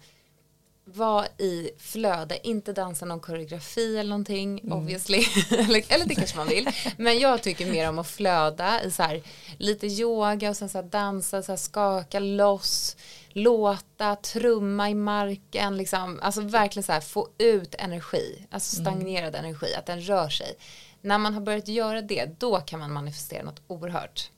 vara 0.85 1.27
i 1.27 1.71
flöde, 1.79 2.49
inte 2.49 2.73
dansa 2.73 3.07
någon 3.07 3.21
koreografi 3.21 3.97
eller 3.99 4.11
någonting 4.11 4.73
obviously. 4.73 5.19
eller, 5.51 5.93
eller 5.93 6.07
det 6.07 6.15
kanske 6.15 6.37
man 6.37 6.49
vill. 6.49 6.69
Men 6.97 7.19
jag 7.19 7.43
tycker 7.43 7.73
mer 7.73 7.89
om 7.89 7.99
att 7.99 8.09
flöda 8.09 8.85
i 8.85 8.91
så 8.91 9.03
här, 9.03 9.23
lite 9.59 9.87
yoga 9.87 10.51
och 10.51 10.57
sen 10.57 10.69
så 10.69 10.83
dansa, 10.83 11.43
så 11.43 11.53
här 11.53 11.57
skaka 11.57 12.19
loss, 12.19 12.97
låta, 13.33 14.17
trumma 14.17 14.91
i 14.91 14.95
marken, 14.95 15.77
liksom, 15.77 16.21
alltså 16.23 16.41
verkligen 16.41 16.85
så 16.85 16.93
här 16.93 17.01
få 17.01 17.29
ut 17.39 17.75
energi, 17.79 18.47
alltså 18.51 18.77
stagnerad 18.83 19.35
energi, 19.35 19.75
att 19.75 19.87
den 19.87 20.01
rör 20.01 20.29
sig. 20.29 20.55
När 21.03 21.19
man 21.19 21.35
har 21.35 21.41
börjat 21.41 21.69
göra 21.69 22.03
det, 22.03 22.41
då 22.41 22.61
kan 22.61 22.79
man 22.79 22.93
manifestera 22.93 23.43
något 23.43 23.63
oerhört. 23.67 24.31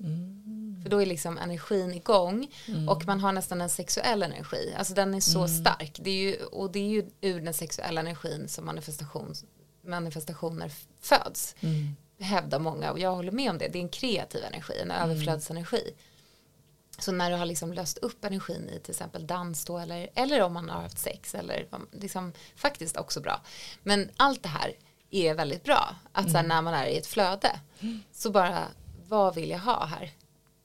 För 0.82 0.90
då 0.90 1.02
är 1.02 1.06
liksom 1.06 1.38
energin 1.38 1.94
igång 1.94 2.48
och 2.88 3.06
man 3.06 3.20
har 3.20 3.32
nästan 3.32 3.60
en 3.60 3.68
sexuell 3.68 4.22
energi. 4.22 4.74
Alltså 4.78 4.94
den 4.94 5.14
är 5.14 5.20
så 5.20 5.48
stark. 5.48 5.98
Det 6.02 6.10
är 6.10 6.22
ju, 6.22 6.44
och 6.44 6.72
det 6.72 6.78
är 6.78 6.88
ju 6.88 7.10
ur 7.20 7.40
den 7.40 7.54
sexuella 7.54 8.00
energin 8.00 8.48
som 8.48 8.66
manifestation, 8.66 9.34
manifestationer 9.84 10.72
föds. 11.00 11.54
hävdar 12.22 12.58
många 12.58 12.92
och 12.92 12.98
jag 12.98 13.16
håller 13.16 13.32
med 13.32 13.50
om 13.50 13.58
det. 13.58 13.68
Det 13.68 13.78
är 13.78 13.82
en 13.82 13.88
kreativ 13.88 14.44
energi, 14.44 14.74
en 14.82 14.90
överflödsenergi. 14.90 15.94
Så 17.02 17.12
när 17.12 17.30
du 17.30 17.36
har 17.36 17.46
liksom 17.46 17.72
löst 17.72 17.98
upp 17.98 18.24
energin 18.24 18.68
i 18.68 18.80
till 18.80 18.90
exempel 18.90 19.26
dans 19.26 19.64
då 19.64 19.78
eller, 19.78 20.08
eller 20.14 20.42
om 20.42 20.52
man 20.52 20.68
har 20.68 20.82
haft 20.82 20.98
sex 20.98 21.34
eller 21.34 21.66
liksom, 21.92 22.32
faktiskt 22.56 22.96
också 22.96 23.20
bra. 23.20 23.40
Men 23.82 24.10
allt 24.16 24.42
det 24.42 24.48
här 24.48 24.74
är 25.10 25.34
väldigt 25.34 25.64
bra. 25.64 25.96
Att 26.12 26.30
så 26.30 26.36
här, 26.36 26.44
när 26.44 26.62
man 26.62 26.74
är 26.74 26.86
i 26.86 26.98
ett 26.98 27.06
flöde 27.06 27.60
så 28.12 28.30
bara 28.30 28.64
vad 29.08 29.34
vill 29.34 29.50
jag 29.50 29.58
ha 29.58 29.84
här? 29.84 30.10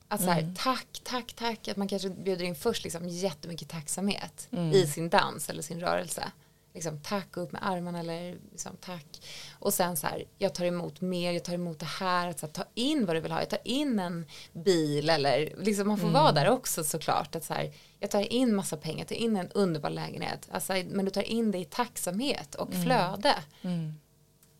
Att 0.08 0.22
så 0.22 0.30
här, 0.30 0.42
mm. 0.42 0.56
tack, 0.56 1.02
tack, 1.04 1.34
tack. 1.34 1.68
Att 1.68 1.78
man 1.78 1.88
kanske 1.88 2.10
bjuder 2.10 2.46
in 2.46 2.56
först 2.56 2.84
liksom 2.84 3.10
jättemycket 3.10 3.70
tacksamhet 3.70 4.48
mm. 4.52 4.72
i 4.72 4.88
sin 4.88 5.10
dans 5.10 5.50
eller 5.50 5.62
sin 5.62 5.80
rörelse. 5.80 6.32
Liksom, 6.78 7.00
tack 7.00 7.38
upp 7.38 7.52
med 7.52 7.68
armarna 7.68 8.00
eller 8.00 8.38
liksom, 8.52 8.72
tack. 8.82 9.22
Och 9.60 9.74
sen 9.74 9.98
så 9.98 10.08
här, 10.08 10.24
jag 10.38 10.56
tar 10.56 10.66
emot 10.66 11.02
mer, 11.02 11.32
jag 11.32 11.44
tar 11.44 11.54
emot 11.54 11.80
det 11.80 11.86
här. 11.86 12.28
Att 12.28 12.40
så 12.40 12.46
här, 12.46 12.54
ta 12.54 12.64
in 12.74 13.06
vad 13.06 13.16
du 13.16 13.20
vill 13.20 13.32
ha. 13.32 13.40
Jag 13.40 13.50
tar 13.50 13.60
in 13.64 14.00
en 14.00 14.26
bil 14.54 15.10
eller 15.10 15.54
liksom, 15.58 15.88
man 15.88 15.98
får 15.98 16.08
mm. 16.08 16.22
vara 16.22 16.32
där 16.32 16.50
också 16.50 16.84
såklart. 16.84 17.36
Att 17.36 17.44
så 17.44 17.54
här, 17.54 17.74
jag 18.00 18.12
tar 18.12 18.34
in 18.34 18.56
massa 18.56 18.78
pengar, 18.78 19.00
jag 19.00 19.08
tar 19.08 19.16
in 19.16 19.36
en 19.36 19.52
underbar 19.52 19.90
lägenhet. 19.90 20.48
Alltså, 20.52 20.74
men 20.74 21.06
du 21.06 21.12
tar 21.12 21.22
in 21.22 21.52
det 21.52 21.58
i 21.58 21.66
tacksamhet 21.66 22.56
och 22.56 22.72
mm. 22.72 22.84
flöde. 22.84 23.36
Mm. 23.62 23.94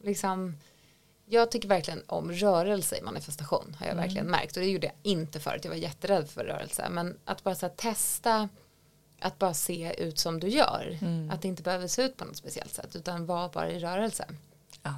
Liksom, 0.04 0.58
jag 1.26 1.52
tycker 1.52 1.68
verkligen 1.68 2.04
om 2.08 2.32
rörelse 2.32 2.98
i 2.98 3.02
manifestation 3.02 3.76
har 3.80 3.86
jag 3.86 3.94
mm. 3.94 4.04
verkligen 4.04 4.28
märkt 4.28 4.58
och 4.58 4.64
det 4.64 4.70
gjorde 4.70 4.88
jag 4.88 4.96
inte 5.04 5.40
förut, 5.40 5.64
jag 5.64 5.72
var 5.72 5.78
jätterädd 5.78 6.30
för 6.30 6.44
rörelse 6.44 6.88
men 6.90 7.18
att 7.26 7.44
bara 7.44 7.56
så 7.56 7.66
här, 7.66 7.74
testa 7.74 8.50
att 9.20 9.40
bara 9.40 9.54
se 9.54 10.04
ut 10.04 10.20
som 10.20 10.40
du 10.40 10.48
gör 10.48 10.98
mm. 11.02 11.32
att 11.32 11.42
det 11.42 11.48
inte 11.48 11.64
behöver 11.64 11.88
se 11.88 12.02
ut 12.02 12.18
på 12.18 12.26
något 12.26 12.38
speciellt 12.38 12.74
sätt 12.74 12.96
utan 12.96 13.26
vara 13.26 13.50
bara 13.50 13.72
i 13.72 13.80
rörelse 13.80 14.26
ah, 14.82 14.92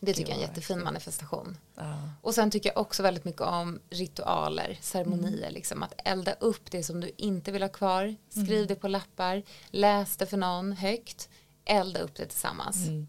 det 0.00 0.12
tycker 0.12 0.30
jag 0.30 0.38
är 0.38 0.42
en 0.42 0.48
jättefin 0.48 0.84
manifestation 0.84 1.56
ah. 1.74 1.94
och 2.22 2.34
sen 2.34 2.50
tycker 2.50 2.70
jag 2.70 2.78
också 2.78 3.02
väldigt 3.02 3.24
mycket 3.24 3.40
om 3.40 3.80
ritualer, 3.90 4.78
ceremonier 4.80 5.42
mm. 5.42 5.54
liksom 5.54 5.82
att 5.82 5.94
elda 6.04 6.32
upp 6.32 6.70
det 6.70 6.82
som 6.82 7.00
du 7.00 7.10
inte 7.16 7.52
vill 7.52 7.62
ha 7.62 7.68
kvar 7.68 8.16
skriv 8.28 8.56
mm. 8.56 8.66
det 8.66 8.74
på 8.74 8.88
lappar 8.88 9.42
läs 9.70 10.16
det 10.16 10.26
för 10.26 10.36
någon 10.36 10.72
högt 10.72 11.28
elda 11.64 12.00
upp 12.00 12.14
det 12.14 12.26
tillsammans 12.26 12.88
mm 12.88 13.06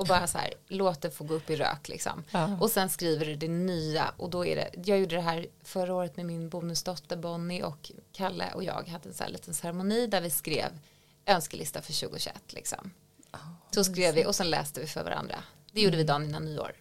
och 0.00 0.06
bara 0.06 0.26
så 0.26 0.38
här, 0.38 0.54
låt 0.68 1.00
det 1.00 1.10
få 1.10 1.24
gå 1.24 1.34
upp 1.34 1.50
i 1.50 1.56
rök 1.56 1.88
liksom. 1.88 2.24
Ja. 2.30 2.58
Och 2.60 2.70
sen 2.70 2.88
skriver 2.88 3.26
du 3.26 3.36
det 3.36 3.48
nya 3.48 4.12
och 4.16 4.30
då 4.30 4.46
är 4.46 4.56
det, 4.56 4.70
jag 4.84 4.98
gjorde 4.98 5.16
det 5.16 5.22
här 5.22 5.46
förra 5.62 5.94
året 5.94 6.16
med 6.16 6.26
min 6.26 6.48
bonusdotter 6.48 7.16
Bonnie 7.16 7.62
och 7.62 7.92
Kalle 8.12 8.52
och 8.54 8.64
jag 8.64 8.88
hade 8.88 9.08
en 9.08 9.14
så 9.14 9.24
här 9.24 9.30
liten 9.30 9.54
ceremoni 9.54 10.06
där 10.06 10.20
vi 10.20 10.30
skrev 10.30 10.78
önskelista 11.26 11.82
för 11.82 12.00
2021 12.00 12.34
liksom. 12.48 12.90
Oh, 13.32 13.38
så 13.70 13.84
skrev 13.84 14.14
vi 14.14 14.26
och 14.26 14.34
sen 14.34 14.50
läste 14.50 14.80
vi 14.80 14.86
för 14.86 15.04
varandra. 15.04 15.36
Det 15.72 15.80
gjorde 15.80 15.96
mm. 15.96 15.98
vi 15.98 16.12
dagen 16.12 16.24
innan 16.24 16.44
nyår. 16.44 16.72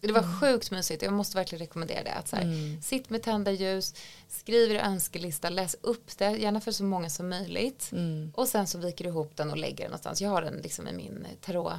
Det 0.00 0.12
var 0.12 0.22
mm. 0.22 0.40
sjukt 0.40 0.70
mysigt 0.70 1.02
jag 1.02 1.12
måste 1.12 1.36
verkligen 1.36 1.60
rekommendera 1.60 2.02
det. 2.02 2.12
Att 2.12 2.28
så 2.28 2.36
här, 2.36 2.42
mm. 2.42 2.82
Sitt 2.82 3.10
med 3.10 3.22
tända 3.22 3.50
ljus, 3.50 3.94
skriv 4.28 4.70
er 4.70 4.80
önskelista, 4.80 5.50
läs 5.50 5.76
upp 5.80 6.18
det, 6.18 6.30
gärna 6.30 6.60
för 6.60 6.72
så 6.72 6.84
många 6.84 7.10
som 7.10 7.28
möjligt. 7.28 7.88
Mm. 7.92 8.32
Och 8.34 8.48
sen 8.48 8.66
så 8.66 8.78
viker 8.78 9.04
du 9.04 9.10
ihop 9.10 9.36
den 9.36 9.50
och 9.50 9.56
lägger 9.56 9.76
den 9.76 9.86
någonstans. 9.86 10.20
Jag 10.20 10.30
har 10.30 10.42
den 10.42 10.54
liksom 10.54 10.88
i 10.88 10.92
min 10.92 11.26
tarot 11.40 11.74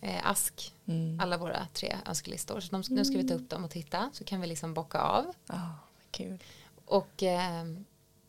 eh, 0.00 0.30
ask, 0.30 0.74
mm. 0.86 1.20
alla 1.20 1.36
våra 1.36 1.66
tre 1.72 1.96
önskelistor. 2.06 2.60
Så 2.60 2.70
de, 2.70 2.82
nu 2.94 3.04
ska 3.04 3.16
vi 3.18 3.28
ta 3.28 3.34
upp 3.34 3.50
dem 3.50 3.64
och 3.64 3.70
titta 3.70 4.10
så 4.12 4.24
kan 4.24 4.40
vi 4.40 4.46
liksom 4.46 4.74
bocka 4.74 5.00
av. 5.00 5.34
Oh, 5.48 5.72
kul. 6.10 6.38
Och 6.84 7.22
eh, 7.22 7.64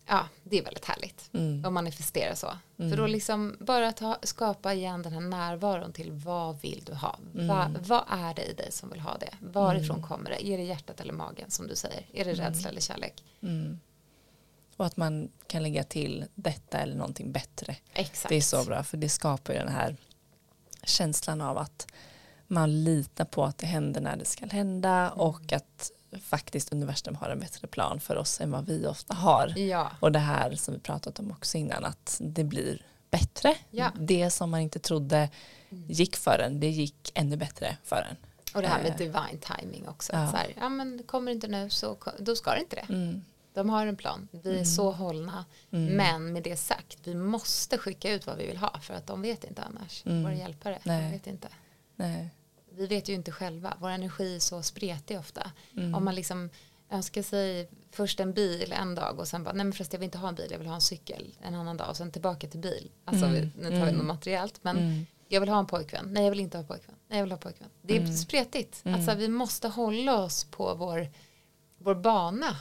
ja, 0.05 0.27
det 0.43 0.58
är 0.58 0.63
väldigt 0.63 0.86
härligt 0.86 1.29
mm. 1.34 1.65
att 1.65 1.73
manifestera 1.73 2.36
så. 2.36 2.58
Mm. 2.77 2.91
För 2.91 2.97
då 2.97 3.08
liksom 3.08 3.58
bara 3.60 3.91
ta, 3.91 4.17
skapa 4.23 4.73
igen 4.73 5.01
den 5.01 5.13
här 5.13 5.21
närvaron 5.21 5.93
till 5.93 6.12
vad 6.12 6.62
vill 6.62 6.84
du 6.86 6.93
ha? 6.93 7.19
Mm. 7.34 7.47
Va, 7.47 7.71
vad 7.79 8.03
är 8.08 8.34
det 8.34 8.45
i 8.45 8.53
dig 8.53 8.71
som 8.71 8.89
vill 8.89 8.99
ha 8.99 9.17
det? 9.17 9.34
Varifrån 9.39 9.97
mm. 9.97 10.08
kommer 10.08 10.29
det? 10.29 10.47
Är 10.47 10.58
det 10.58 10.63
hjärtat 10.63 11.01
eller 11.01 11.13
magen 11.13 11.51
som 11.51 11.67
du 11.67 11.75
säger? 11.75 12.05
Är 12.13 12.25
det 12.25 12.32
mm. 12.32 12.45
rädsla 12.45 12.69
eller 12.69 12.82
kärlek? 12.82 13.23
Mm. 13.41 13.79
Och 14.77 14.86
att 14.86 14.97
man 14.97 15.29
kan 15.47 15.63
lägga 15.63 15.84
till 15.84 16.25
detta 16.36 16.77
eller 16.77 16.95
någonting 16.95 17.32
bättre. 17.32 17.75
Exakt. 17.93 18.29
Det 18.29 18.36
är 18.36 18.41
så 18.41 18.63
bra 18.63 18.84
för 18.84 18.97
det 18.97 19.10
skapar 19.10 19.53
ju 19.53 19.60
den 19.60 19.67
här 19.67 19.97
känslan 20.89 21.41
av 21.41 21.58
att 21.58 21.88
man 22.47 22.84
litar 22.84 23.25
på 23.25 23.43
att 23.43 23.58
det 23.58 23.67
händer 23.67 24.02
när 24.02 24.15
det 24.15 24.25
ska 24.25 24.45
hända 24.45 24.89
mm. 24.89 25.19
och 25.19 25.54
att 25.54 25.91
faktiskt 26.21 26.73
universum 26.73 27.15
har 27.15 27.30
en 27.30 27.39
bättre 27.39 27.67
plan 27.67 27.99
för 27.99 28.15
oss 28.15 28.41
än 28.41 28.52
vad 28.52 28.65
vi 28.65 28.88
ofta 28.88 29.13
har. 29.13 29.58
Ja. 29.58 29.91
Och 29.99 30.12
det 30.12 30.19
här 30.19 30.56
som 30.56 30.73
vi 30.73 30.80
pratat 30.80 31.19
om 31.19 31.32
också 31.32 31.58
innan 31.58 31.86
att 31.86 32.17
det 32.19 32.43
blir 32.43 32.82
bättre. 33.12 33.56
Ja. 33.69 33.91
Det 33.99 34.30
som 34.30 34.49
man 34.49 34.60
inte 34.60 34.80
trodde 34.80 35.30
mm. 35.69 35.86
gick 35.88 36.15
för 36.15 36.39
en, 36.39 36.60
det 36.60 36.69
gick 36.69 37.12
ännu 37.13 37.38
bättre 37.38 37.78
för 37.84 38.08
en. 38.10 38.15
Och 38.54 38.62
det 38.62 38.67
här 38.67 38.84
med 38.84 38.91
eh. 38.91 38.97
divine 38.97 39.39
timing 39.39 39.88
också. 39.88 40.13
Ja. 40.13 40.32
Så 40.32 40.38
här, 40.38 40.54
ja 40.58 40.69
men 40.69 41.04
kommer 41.04 41.32
inte 41.32 41.47
nu 41.47 41.69
så 41.69 41.97
då 42.19 42.36
ska 42.36 42.52
det 42.52 42.60
inte 42.60 42.75
det. 42.75 42.93
Mm. 42.93 43.21
De 43.53 43.69
har 43.69 43.88
en 43.88 43.95
plan. 43.95 44.27
Vi 44.31 44.49
är 44.49 44.53
mm. 44.53 44.65
så 44.65 44.91
hållna. 44.91 45.45
Mm. 45.71 45.95
Men 45.95 46.33
med 46.33 46.43
det 46.43 46.57
sagt, 46.57 46.97
vi 47.03 47.15
måste 47.15 47.77
skicka 47.77 48.13
ut 48.13 48.27
vad 48.27 48.38
vi 48.38 48.47
vill 48.47 48.57
ha 48.57 48.79
för 48.79 48.93
att 48.93 49.07
de 49.07 49.21
vet 49.21 49.43
inte 49.43 49.62
annars. 49.62 50.05
Mm. 50.05 50.23
Våra 50.23 50.35
hjälpare, 50.35 50.79
Nej. 50.83 51.12
vet 51.12 51.27
inte. 51.27 51.47
Nej. 51.95 52.29
Vi 52.71 52.88
vet 52.88 53.09
ju 53.09 53.13
inte 53.13 53.31
själva. 53.31 53.73
Vår 53.79 53.89
energi 53.89 54.35
är 54.35 54.39
så 54.39 54.63
spretig 54.63 55.19
ofta. 55.19 55.51
Mm. 55.77 55.95
Om 55.95 56.05
man 56.05 56.15
liksom 56.15 56.49
önskar 56.89 57.21
sig 57.21 57.69
först 57.91 58.19
en 58.19 58.33
bil 58.33 58.73
en 58.77 58.95
dag 58.95 59.19
och 59.19 59.27
sen 59.27 59.43
bara, 59.43 59.53
nej 59.53 59.65
men 59.65 59.73
förresten 59.73 59.97
jag 59.97 59.99
vill 59.99 60.05
inte 60.05 60.17
ha 60.17 60.29
en 60.29 60.35
bil, 60.35 60.47
jag 60.51 60.57
vill 60.59 60.67
ha 60.67 60.75
en 60.75 60.81
cykel 60.81 61.35
en 61.41 61.55
annan 61.55 61.77
dag 61.77 61.89
och 61.89 61.97
sen 61.97 62.12
tillbaka 62.12 62.47
till 62.47 62.59
bil. 62.59 62.91
Alltså 63.05 63.25
mm. 63.25 63.51
nu 63.57 63.69
tar 63.69 63.75
vi 63.75 63.81
mm. 63.81 63.95
något 63.95 64.05
materiellt 64.05 64.63
men 64.63 64.77
mm. 64.77 65.05
jag 65.27 65.39
vill 65.39 65.49
ha 65.49 65.59
en 65.59 65.65
pojkvän, 65.65 66.13
nej 66.13 66.23
jag 66.23 66.29
vill 66.29 66.39
inte 66.39 66.57
ha 66.57 66.63
pojkvän, 66.63 66.95
nej 67.07 67.17
jag 67.17 67.25
vill 67.25 67.31
ha 67.31 67.39
pojkvän. 67.39 67.69
Det 67.81 67.97
är 67.97 68.07
spretigt. 68.07 68.81
Alltså 68.85 69.15
vi 69.15 69.27
måste 69.27 69.67
hålla 69.67 70.17
oss 70.17 70.43
på 70.43 70.75
vår, 70.75 71.07
vår 71.77 71.95
bana. 71.95 72.57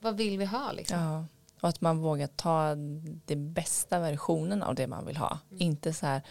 Vad 0.00 0.16
vill 0.16 0.38
vi 0.38 0.44
ha 0.44 0.72
liksom? 0.72 0.98
Ja. 0.98 1.24
Och 1.60 1.68
att 1.68 1.80
man 1.80 1.98
vågar 1.98 2.26
ta 2.26 2.74
den 3.26 3.52
bästa 3.52 3.98
versionen 3.98 4.62
av 4.62 4.74
det 4.74 4.86
man 4.86 5.06
vill 5.06 5.16
ha. 5.16 5.38
Mm. 5.50 5.62
Inte 5.62 5.92
så 5.92 6.06
här, 6.06 6.22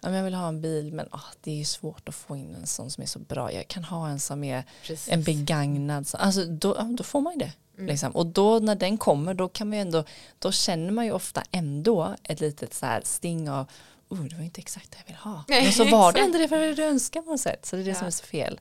jag 0.00 0.24
vill 0.24 0.34
ha 0.34 0.48
en 0.48 0.60
bil 0.60 0.92
men 0.92 1.06
oh, 1.06 1.24
det 1.40 1.60
är 1.60 1.64
svårt 1.64 2.08
att 2.08 2.14
få 2.14 2.36
in 2.36 2.54
en 2.54 2.66
sån 2.66 2.90
som 2.90 3.02
är 3.02 3.06
så 3.06 3.18
bra. 3.18 3.52
Jag 3.52 3.68
kan 3.68 3.84
ha 3.84 4.08
en 4.08 4.20
som 4.20 4.44
är 4.44 4.64
Precis. 4.82 5.12
en 5.12 5.22
begagnad. 5.22 6.08
Alltså, 6.12 6.44
då, 6.44 6.94
då 6.98 7.04
får 7.04 7.20
man 7.20 7.32
ju 7.32 7.38
det. 7.38 7.52
Mm. 7.74 7.86
Liksom. 7.86 8.12
Och 8.12 8.26
då 8.26 8.58
när 8.58 8.74
den 8.74 8.98
kommer 8.98 9.34
då 9.34 9.48
kan 9.48 9.68
man 9.68 9.78
ändå, 9.78 10.04
då 10.38 10.52
känner 10.52 10.90
man 10.90 11.04
ju 11.04 11.12
ofta 11.12 11.42
ändå 11.50 12.14
ett 12.22 12.40
litet 12.40 12.74
så 12.74 12.86
här 12.86 13.00
sting 13.04 13.50
av 13.50 13.66
oh, 14.08 14.22
det 14.24 14.36
var 14.36 14.42
inte 14.42 14.60
exakt 14.60 14.90
det 14.90 14.98
jag 14.98 15.06
vill 15.06 15.16
ha. 15.16 15.44
Men 15.48 15.72
så 15.72 15.84
var 15.84 16.12
det 16.12 16.20
ändå 16.20 16.38
det 16.38 16.48
för 16.48 16.74
du 16.74 16.84
önskar 16.84 17.22
på 17.22 17.30
något 17.30 17.40
sätt. 17.40 17.66
Så 17.66 17.76
det 17.76 17.82
är 17.82 17.84
det 17.84 17.90
ja. 17.90 17.96
som 17.96 18.06
är 18.06 18.10
så 18.10 18.24
fel. 18.24 18.60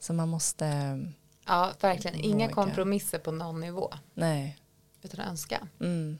Så 0.00 0.12
man 0.12 0.28
måste 0.28 0.66
Ja, 1.46 1.72
verkligen. 1.80 2.16
Inga 2.16 2.46
våga. 2.46 2.54
kompromisser 2.54 3.18
på 3.18 3.32
någon 3.32 3.60
nivå. 3.60 3.92
Nej. 4.14 4.58
Utan 5.02 5.20
önska. 5.20 5.68
Mm. 5.80 6.18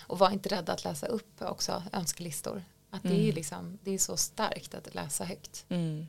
Och 0.00 0.18
var 0.18 0.30
inte 0.30 0.48
rädda 0.48 0.72
att 0.72 0.84
läsa 0.84 1.06
upp 1.06 1.42
också 1.42 1.82
önskelistor. 1.92 2.64
Att 2.90 3.02
det, 3.02 3.08
är 3.08 3.22
mm. 3.22 3.34
liksom, 3.34 3.78
det 3.82 3.90
är 3.90 3.98
så 3.98 4.16
starkt 4.16 4.74
att 4.74 4.94
läsa 4.94 5.24
högt. 5.24 5.64
Mm. 5.68 6.06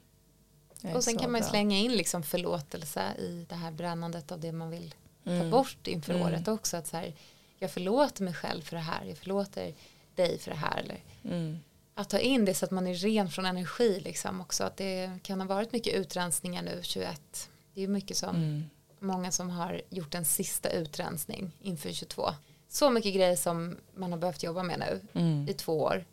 Och 0.96 1.04
sen 1.04 1.18
kan 1.18 1.32
man 1.32 1.42
ju 1.42 1.48
slänga 1.48 1.78
in 1.78 1.92
liksom 1.92 2.24
förlåtelse 2.24 3.14
i 3.18 3.46
det 3.50 3.56
här 3.56 3.72
brännandet 3.72 4.32
av 4.32 4.40
det 4.40 4.52
man 4.52 4.70
vill 4.70 4.96
ta 5.24 5.30
mm. 5.30 5.50
bort 5.50 5.88
inför 5.88 6.14
mm. 6.14 6.28
året 6.28 6.48
också. 6.48 6.78
Att 6.78 6.88
så 6.88 6.98
här, 6.98 7.14
jag 7.60 7.72
förlåter 7.72 8.24
mig 8.24 8.34
själv 8.34 8.62
för 8.62 8.76
det 8.76 8.82
här. 8.82 9.06
Jag 9.06 9.18
förlåter 9.18 9.74
dig 10.16 10.40
för 10.40 10.52
det 10.52 10.58
här. 10.58 10.78
Eller, 10.78 11.04
mm. 11.24 11.60
Att 11.96 12.10
ta 12.10 12.20
in 12.20 12.46
det 12.46 12.54
så 12.54 12.66
att 12.66 12.72
man 12.72 12.88
är 12.88 12.94
ren 12.94 13.30
från 13.30 13.46
energi 13.46 14.00
liksom 14.00 14.42
också. 14.42 14.64
Att 14.64 14.78
det 14.78 15.20
kan 15.24 15.42
ha 15.42 15.48
varit 15.48 15.72
mycket 15.72 15.94
utrensningar 15.94 16.62
nu 16.62 16.80
21 16.84 17.50
det 17.74 17.84
är 17.84 17.88
mycket 17.88 18.18
som 18.18 18.36
mm. 18.36 18.64
många 19.00 19.32
som 19.32 19.50
har 19.50 19.82
gjort 19.90 20.16
en 20.16 20.26
sista 20.26 20.70
utrensning 20.70 21.52
inför 21.62 21.92
22. 21.92 22.30
Så 22.68 22.90
mycket 22.90 23.14
grejer 23.14 23.36
som 23.36 23.78
man 23.96 24.12
har 24.12 24.20
behövt 24.20 24.44
jobba 24.44 24.64
med 24.64 24.80
nu 24.80 25.20
mm. 25.20 25.50
i 25.50 25.54
två 25.54 25.80
år. 25.80 26.06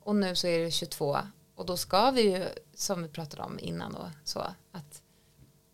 Och 0.00 0.16
nu 0.16 0.36
så 0.36 0.46
är 0.46 0.58
det 0.58 0.70
22 0.70 1.18
och 1.54 1.66
då 1.66 1.76
ska 1.76 2.10
vi 2.10 2.22
ju 2.22 2.48
som 2.74 3.02
vi 3.02 3.08
pratade 3.08 3.42
om 3.42 3.58
innan 3.58 3.94
och 3.94 4.08
så 4.24 4.40
att 4.72 5.02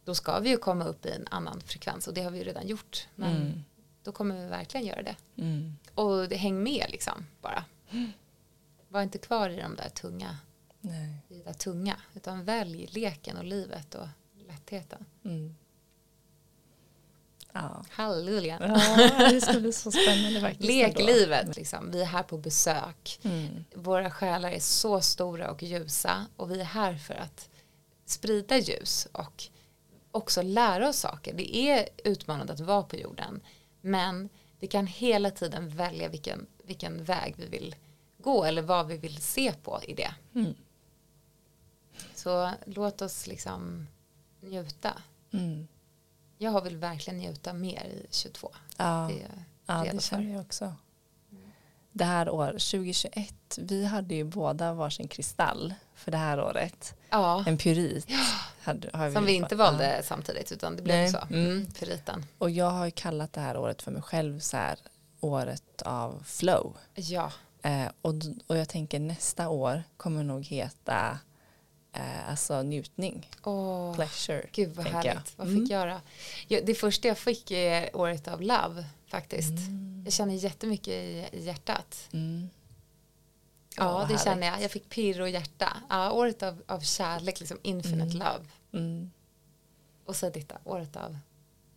då 0.04 0.14
ska 0.14 0.38
vi 0.38 0.50
ju 0.50 0.56
komma 0.56 0.84
upp 0.84 1.06
i 1.06 1.10
en 1.10 1.26
annan 1.30 1.60
frekvens 1.60 2.08
och 2.08 2.14
det 2.14 2.22
har 2.22 2.30
vi 2.30 2.38
ju 2.38 2.44
redan 2.44 2.66
gjort. 2.66 3.08
Men 3.14 3.36
mm. 3.36 3.64
då 4.02 4.12
kommer 4.12 4.42
vi 4.42 4.48
verkligen 4.48 4.86
göra 4.86 5.02
det. 5.02 5.16
Mm. 5.36 5.76
Och 5.94 6.28
det 6.28 6.36
häng 6.36 6.62
med 6.62 6.86
liksom 6.88 7.26
bara. 7.40 7.64
Var 8.88 9.02
inte 9.02 9.18
kvar 9.18 9.50
i 9.50 9.56
de 9.56 9.76
där 9.76 9.88
tunga. 9.88 10.38
Nej. 10.80 11.16
I 11.28 11.34
det 11.34 11.44
där 11.44 11.52
tunga. 11.52 11.96
Utan 12.14 12.44
välj 12.44 12.86
leken 12.86 13.36
och 13.36 13.44
livet 13.44 13.94
och 13.94 14.08
lättheten. 14.64 15.04
Mm. 15.24 15.54
Ja. 17.52 17.84
Halleluja. 17.90 18.58
Ja, 18.60 19.30
det 19.30 19.40
ska 19.40 19.60
bli 19.60 19.72
så 19.72 19.92
spännande 19.92 20.40
faktiskt. 20.40 20.68
Lek 20.68 20.98
livet. 20.98 21.56
Liksom. 21.56 21.90
Vi 21.90 22.00
är 22.00 22.06
här 22.06 22.22
på 22.22 22.38
besök. 22.38 23.20
Mm. 23.22 23.64
Våra 23.74 24.10
själar 24.10 24.50
är 24.50 24.60
så 24.60 25.00
stora 25.00 25.50
och 25.50 25.62
ljusa 25.62 26.26
och 26.36 26.50
vi 26.50 26.60
är 26.60 26.64
här 26.64 26.96
för 26.96 27.14
att 27.14 27.48
sprida 28.06 28.58
ljus 28.58 29.08
och 29.12 29.44
också 30.10 30.42
lära 30.42 30.88
oss 30.88 30.98
saker. 30.98 31.34
Det 31.34 31.56
är 31.56 31.88
utmanande 32.04 32.52
att 32.52 32.60
vara 32.60 32.82
på 32.82 32.96
jorden 32.96 33.40
men 33.80 34.28
vi 34.58 34.66
kan 34.66 34.86
hela 34.86 35.30
tiden 35.30 35.68
välja 35.68 36.08
vilken, 36.08 36.46
vilken 36.64 37.04
väg 37.04 37.34
vi 37.36 37.46
vill 37.46 37.74
gå 38.18 38.44
eller 38.44 38.62
vad 38.62 38.86
vi 38.86 38.96
vill 38.96 39.16
se 39.16 39.52
på 39.52 39.80
i 39.82 39.94
det. 39.94 40.14
Mm. 40.34 40.54
Så 42.14 42.50
låt 42.66 43.02
oss 43.02 43.26
liksom 43.26 43.86
njuta. 44.44 45.02
Mm. 45.32 45.68
Jag 46.38 46.50
har 46.50 46.62
väl 46.62 46.76
verkligen 46.76 47.18
njuta 47.18 47.52
mer 47.52 47.84
i 47.84 48.06
22. 48.10 48.50
Ja, 48.76 49.10
Det 49.12 49.28
ja 49.66 49.86
det 49.92 50.02
känner 50.02 50.32
jag 50.32 50.40
också. 50.40 50.74
Det 51.92 52.04
här 52.04 52.30
år, 52.30 52.46
2021, 52.46 53.34
vi 53.58 53.84
hade 53.84 54.14
ju 54.14 54.24
båda 54.24 54.72
varsin 54.72 55.08
kristall 55.08 55.74
för 55.94 56.10
det 56.10 56.16
här 56.16 56.40
året. 56.40 56.94
Ja, 57.10 57.44
En 57.46 57.58
pyrit. 57.58 58.06
Hade, 58.62 58.90
har 58.92 59.12
som 59.12 59.24
vi 59.24 59.32
inte 59.32 59.54
ja. 59.54 59.56
valde 59.56 60.02
samtidigt 60.04 60.52
utan 60.52 60.76
det 60.76 60.82
blev 60.82 60.96
Nej. 60.96 61.08
så. 61.08 61.18
Mm. 61.18 61.46
Mm, 61.46 61.70
för 61.70 61.86
riten. 61.86 62.26
Och 62.38 62.50
jag 62.50 62.70
har 62.70 62.84
ju 62.84 62.90
kallat 62.90 63.32
det 63.32 63.40
här 63.40 63.56
året 63.56 63.82
för 63.82 63.90
mig 63.90 64.02
själv 64.02 64.40
så 64.40 64.56
här 64.56 64.78
året 65.20 65.82
av 65.82 66.22
flow. 66.26 66.76
Ja, 66.94 67.32
Eh, 67.64 67.88
och, 68.02 68.14
och 68.46 68.56
jag 68.56 68.68
tänker 68.68 69.00
nästa 69.00 69.48
år 69.48 69.82
kommer 69.96 70.24
nog 70.24 70.44
heta 70.44 71.18
eh, 71.94 72.28
alltså 72.30 72.62
njutning, 72.62 73.30
Åh, 73.44 73.94
pleasure. 73.94 74.46
gud 74.52 74.74
vad 74.74 74.86
härligt. 74.86 75.04
jag. 75.14 75.22
Vad 75.36 75.48
Mm. 75.48 75.60
fick 75.60 75.70
jag 75.72 75.88
då? 75.88 76.00
Ja, 76.48 76.60
det 76.64 76.74
första 76.74 77.08
jag 77.08 77.18
fick 77.18 77.50
är 77.50 77.96
året 77.96 78.28
av 78.28 78.42
love 78.42 78.84
faktiskt. 79.06 79.50
Mm. 79.68 80.02
Jag 80.04 80.12
känner 80.12 80.34
jättemycket 80.34 80.88
i, 80.94 81.28
i 81.32 81.44
hjärtat. 81.44 82.08
Mm. 82.12 82.50
Ja, 83.76 83.92
vad 83.92 84.00
det 84.02 84.06
härligt. 84.06 84.24
känner 84.24 84.46
jag. 84.46 84.62
Jag 84.62 84.70
fick 84.70 84.88
pirr 84.88 85.20
och 85.20 85.28
hjärta. 85.28 85.76
Ja, 85.88 86.10
året 86.12 86.42
av, 86.42 86.62
av 86.66 86.80
kärlek, 86.80 87.40
liksom 87.40 87.58
infinite 87.62 88.16
Mm. 88.16 88.18
love. 88.18 88.44
Mm. 88.72 89.10
Och 90.04 90.16
så 90.16 90.30
detta, 90.30 90.58
året 90.64 90.96
av 90.96 91.18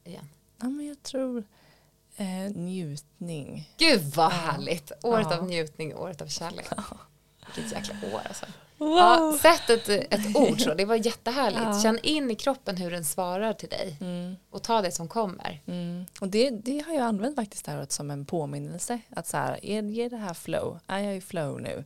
igen. 0.04 0.30
Ja, 0.62 0.70
men 0.70 0.88
jag 0.88 1.04
tror 1.04 1.44
eh, 2.16 2.28
njutning. 2.56 3.70
Gud 3.78 4.02
vad 4.16 4.32
härligt! 4.32 4.92
Året 5.04 5.28
Ja. 5.30 5.38
av 5.38 5.48
njutning, 5.48 5.96
året 5.96 6.22
av 6.22 6.28
kärlek. 6.28 6.66
Vilket 7.56 7.72
jäkla 7.72 7.96
år 8.16 8.22
alltså. 8.28 8.46
Wow. 8.78 8.98
Ja, 8.98 9.38
sätt 9.42 9.70
ett, 9.70 9.90
ett 10.14 10.36
ord 10.36 10.62
så, 10.62 10.74
det 10.74 10.86
var 10.86 10.96
jättehärligt. 10.96 11.62
Ja. 11.64 11.82
Känn 11.82 12.00
in 12.04 12.32
i 12.32 12.36
kroppen 12.36 12.78
hur 12.78 12.92
den 12.92 13.06
svarar 13.06 13.54
till 13.54 13.70
dig 13.70 13.98
Mm. 14.02 14.36
och 14.50 14.64
ta 14.64 14.82
det 14.82 14.92
som 14.92 15.08
kommer. 15.08 15.62
Mm. 15.66 16.06
Och 16.22 16.28
det, 16.28 16.50
det 16.50 16.80
har 16.88 16.94
jag 16.94 17.04
använt 17.04 17.36
faktiskt 17.36 17.66
det 17.66 17.72
här 17.72 17.86
som 17.90 18.12
en 18.12 18.26
påminnelse. 18.26 19.00
Att 19.10 19.28
så 19.28 19.38
här, 19.38 19.66
är, 19.66 19.82
ger 19.84 20.10
det 20.10 20.18
här 20.18 20.34
flow? 20.34 20.80
Är 20.88 21.00
jag 21.00 21.16
i 21.18 21.22
flow 21.22 21.62
nu? 21.62 21.84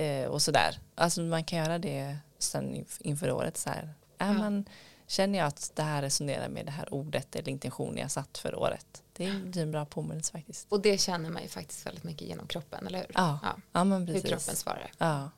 Eh, 0.00 0.26
och 0.28 0.42
sådär. 0.42 0.78
Alltså 0.94 1.20
man 1.20 1.44
kan 1.44 1.58
göra 1.58 1.78
det 1.78 2.16
sen 2.38 2.74
inf- 2.74 2.98
inför 3.00 3.30
året. 3.32 3.56
Så 3.56 3.70
här. 3.70 3.90
Är 4.18 4.26
Ja. 4.26 4.32
man, 4.32 4.64
känner 5.06 5.38
jag 5.38 5.46
att 5.48 5.72
det 5.74 5.82
här 5.82 6.02
resonerar 6.02 6.48
med 6.48 6.66
det 6.66 6.72
här 6.72 6.94
ordet 6.94 7.36
eller 7.36 7.48
intentionen 7.48 7.96
jag 7.98 8.10
satt 8.10 8.38
för 8.38 8.54
året? 8.58 9.02
Det 9.16 9.24
är, 9.24 9.58
är 9.58 9.62
en 9.62 9.70
bra 9.72 9.84
påminnelse 9.86 10.32
faktiskt. 10.32 10.66
Och 10.72 10.80
det 10.80 10.98
känner 11.00 11.30
man 11.30 11.42
ju 11.42 11.48
faktiskt 11.48 11.86
väldigt 11.86 12.04
mycket 12.04 12.28
genom 12.28 12.46
kroppen, 12.46 12.86
eller 12.86 12.98
hur? 12.98 13.10
Ja, 13.14 13.38
ja. 13.72 13.84
men 13.84 14.06
hur 14.06 14.14
precis. 14.14 14.30
kroppen 14.30 14.56
svarar. 14.56 14.90
Ja. 14.98 15.30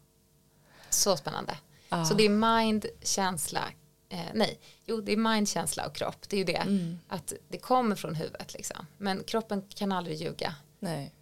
Så 0.91 1.17
spännande. 1.17 1.59
Ja. 1.89 2.05
Så 2.05 2.15
det 2.15 2.25
är 2.25 2.61
mind, 2.61 2.87
känsla, 3.03 3.65
eh, 4.09 4.21
nej, 4.35 4.61
jo 4.85 5.01
det 5.01 5.13
är 5.13 5.17
mind, 5.17 5.49
känsla 5.49 5.87
och 5.87 5.95
kropp. 5.95 6.29
Det 6.29 6.37
är 6.37 6.39
ju 6.39 6.45
det. 6.45 6.53
Mm. 6.57 6.99
Att 7.09 7.33
det 7.49 7.59
kommer 7.59 7.97
från 7.97 8.15
huvudet 8.15 8.55
liksom. 8.55 8.87
Men 8.99 9.25
kroppen 9.25 9.63
kan 9.69 9.93
aldrig 9.93 10.17
ljuga. 10.17 10.55
Nej. 10.79 11.15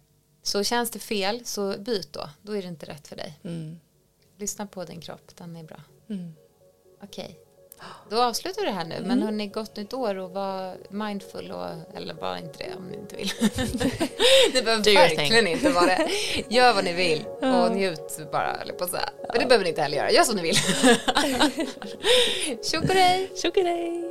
Så 0.43 0.63
känns 0.63 0.91
det 0.91 0.99
fel 0.99 1.45
så 1.45 1.77
byt 1.79 2.13
då. 2.13 2.29
Då 2.41 2.57
är 2.57 2.61
det 2.61 2.67
inte 2.67 2.85
rätt 2.85 3.07
för 3.07 3.15
dig. 3.15 3.39
Mm. 3.43 3.79
Lyssna 4.37 4.67
på 4.67 4.85
din 4.85 5.01
kropp, 5.01 5.31
den 5.35 5.55
är 5.55 5.63
bra. 5.63 5.81
Mm. 6.09 6.33
Okej. 7.03 7.39
Då 8.09 8.21
avslutar 8.21 8.61
vi 8.61 8.67
det 8.67 8.73
här 8.73 8.85
nu. 8.85 8.95
Men 8.99 9.11
Mm. 9.11 9.21
hörni, 9.21 9.47
gott 9.47 9.75
nytt 9.75 9.93
år 9.93 10.15
och 10.17 10.31
var 10.31 10.75
mindful 10.89 11.51
och, 11.51 11.67
eller 11.97 12.13
bara 12.13 12.39
inte 12.39 12.57
det 12.57 12.75
om 12.77 12.87
ni 12.87 12.97
inte 12.97 13.15
vill. 13.15 13.31
ni 14.53 14.61
behöver 14.61 14.83
Do 14.83 14.93
verkligen 14.93 15.47
inte 15.47 15.69
vara 15.69 15.85
det. 15.85 16.09
Gör 16.49 16.73
vad 16.73 16.83
ni 16.83 16.93
vill 16.93 17.25
och 17.41 17.71
njut 17.71 18.31
bara, 18.31 18.53
eller 18.55 18.73
på 18.73 18.87
så 18.87 18.97
här. 18.97 19.09
Men 19.33 19.39
det 19.39 19.45
behöver 19.45 19.63
ni 19.63 19.69
inte 19.69 19.81
heller 19.81 19.97
göra. 19.97 20.11
Gör 20.11 20.23
som 20.23 20.35
ni 20.35 20.41
vill. 20.41 20.55
Tjo 22.63 22.81
på 23.51 23.61
dig! 23.63 24.06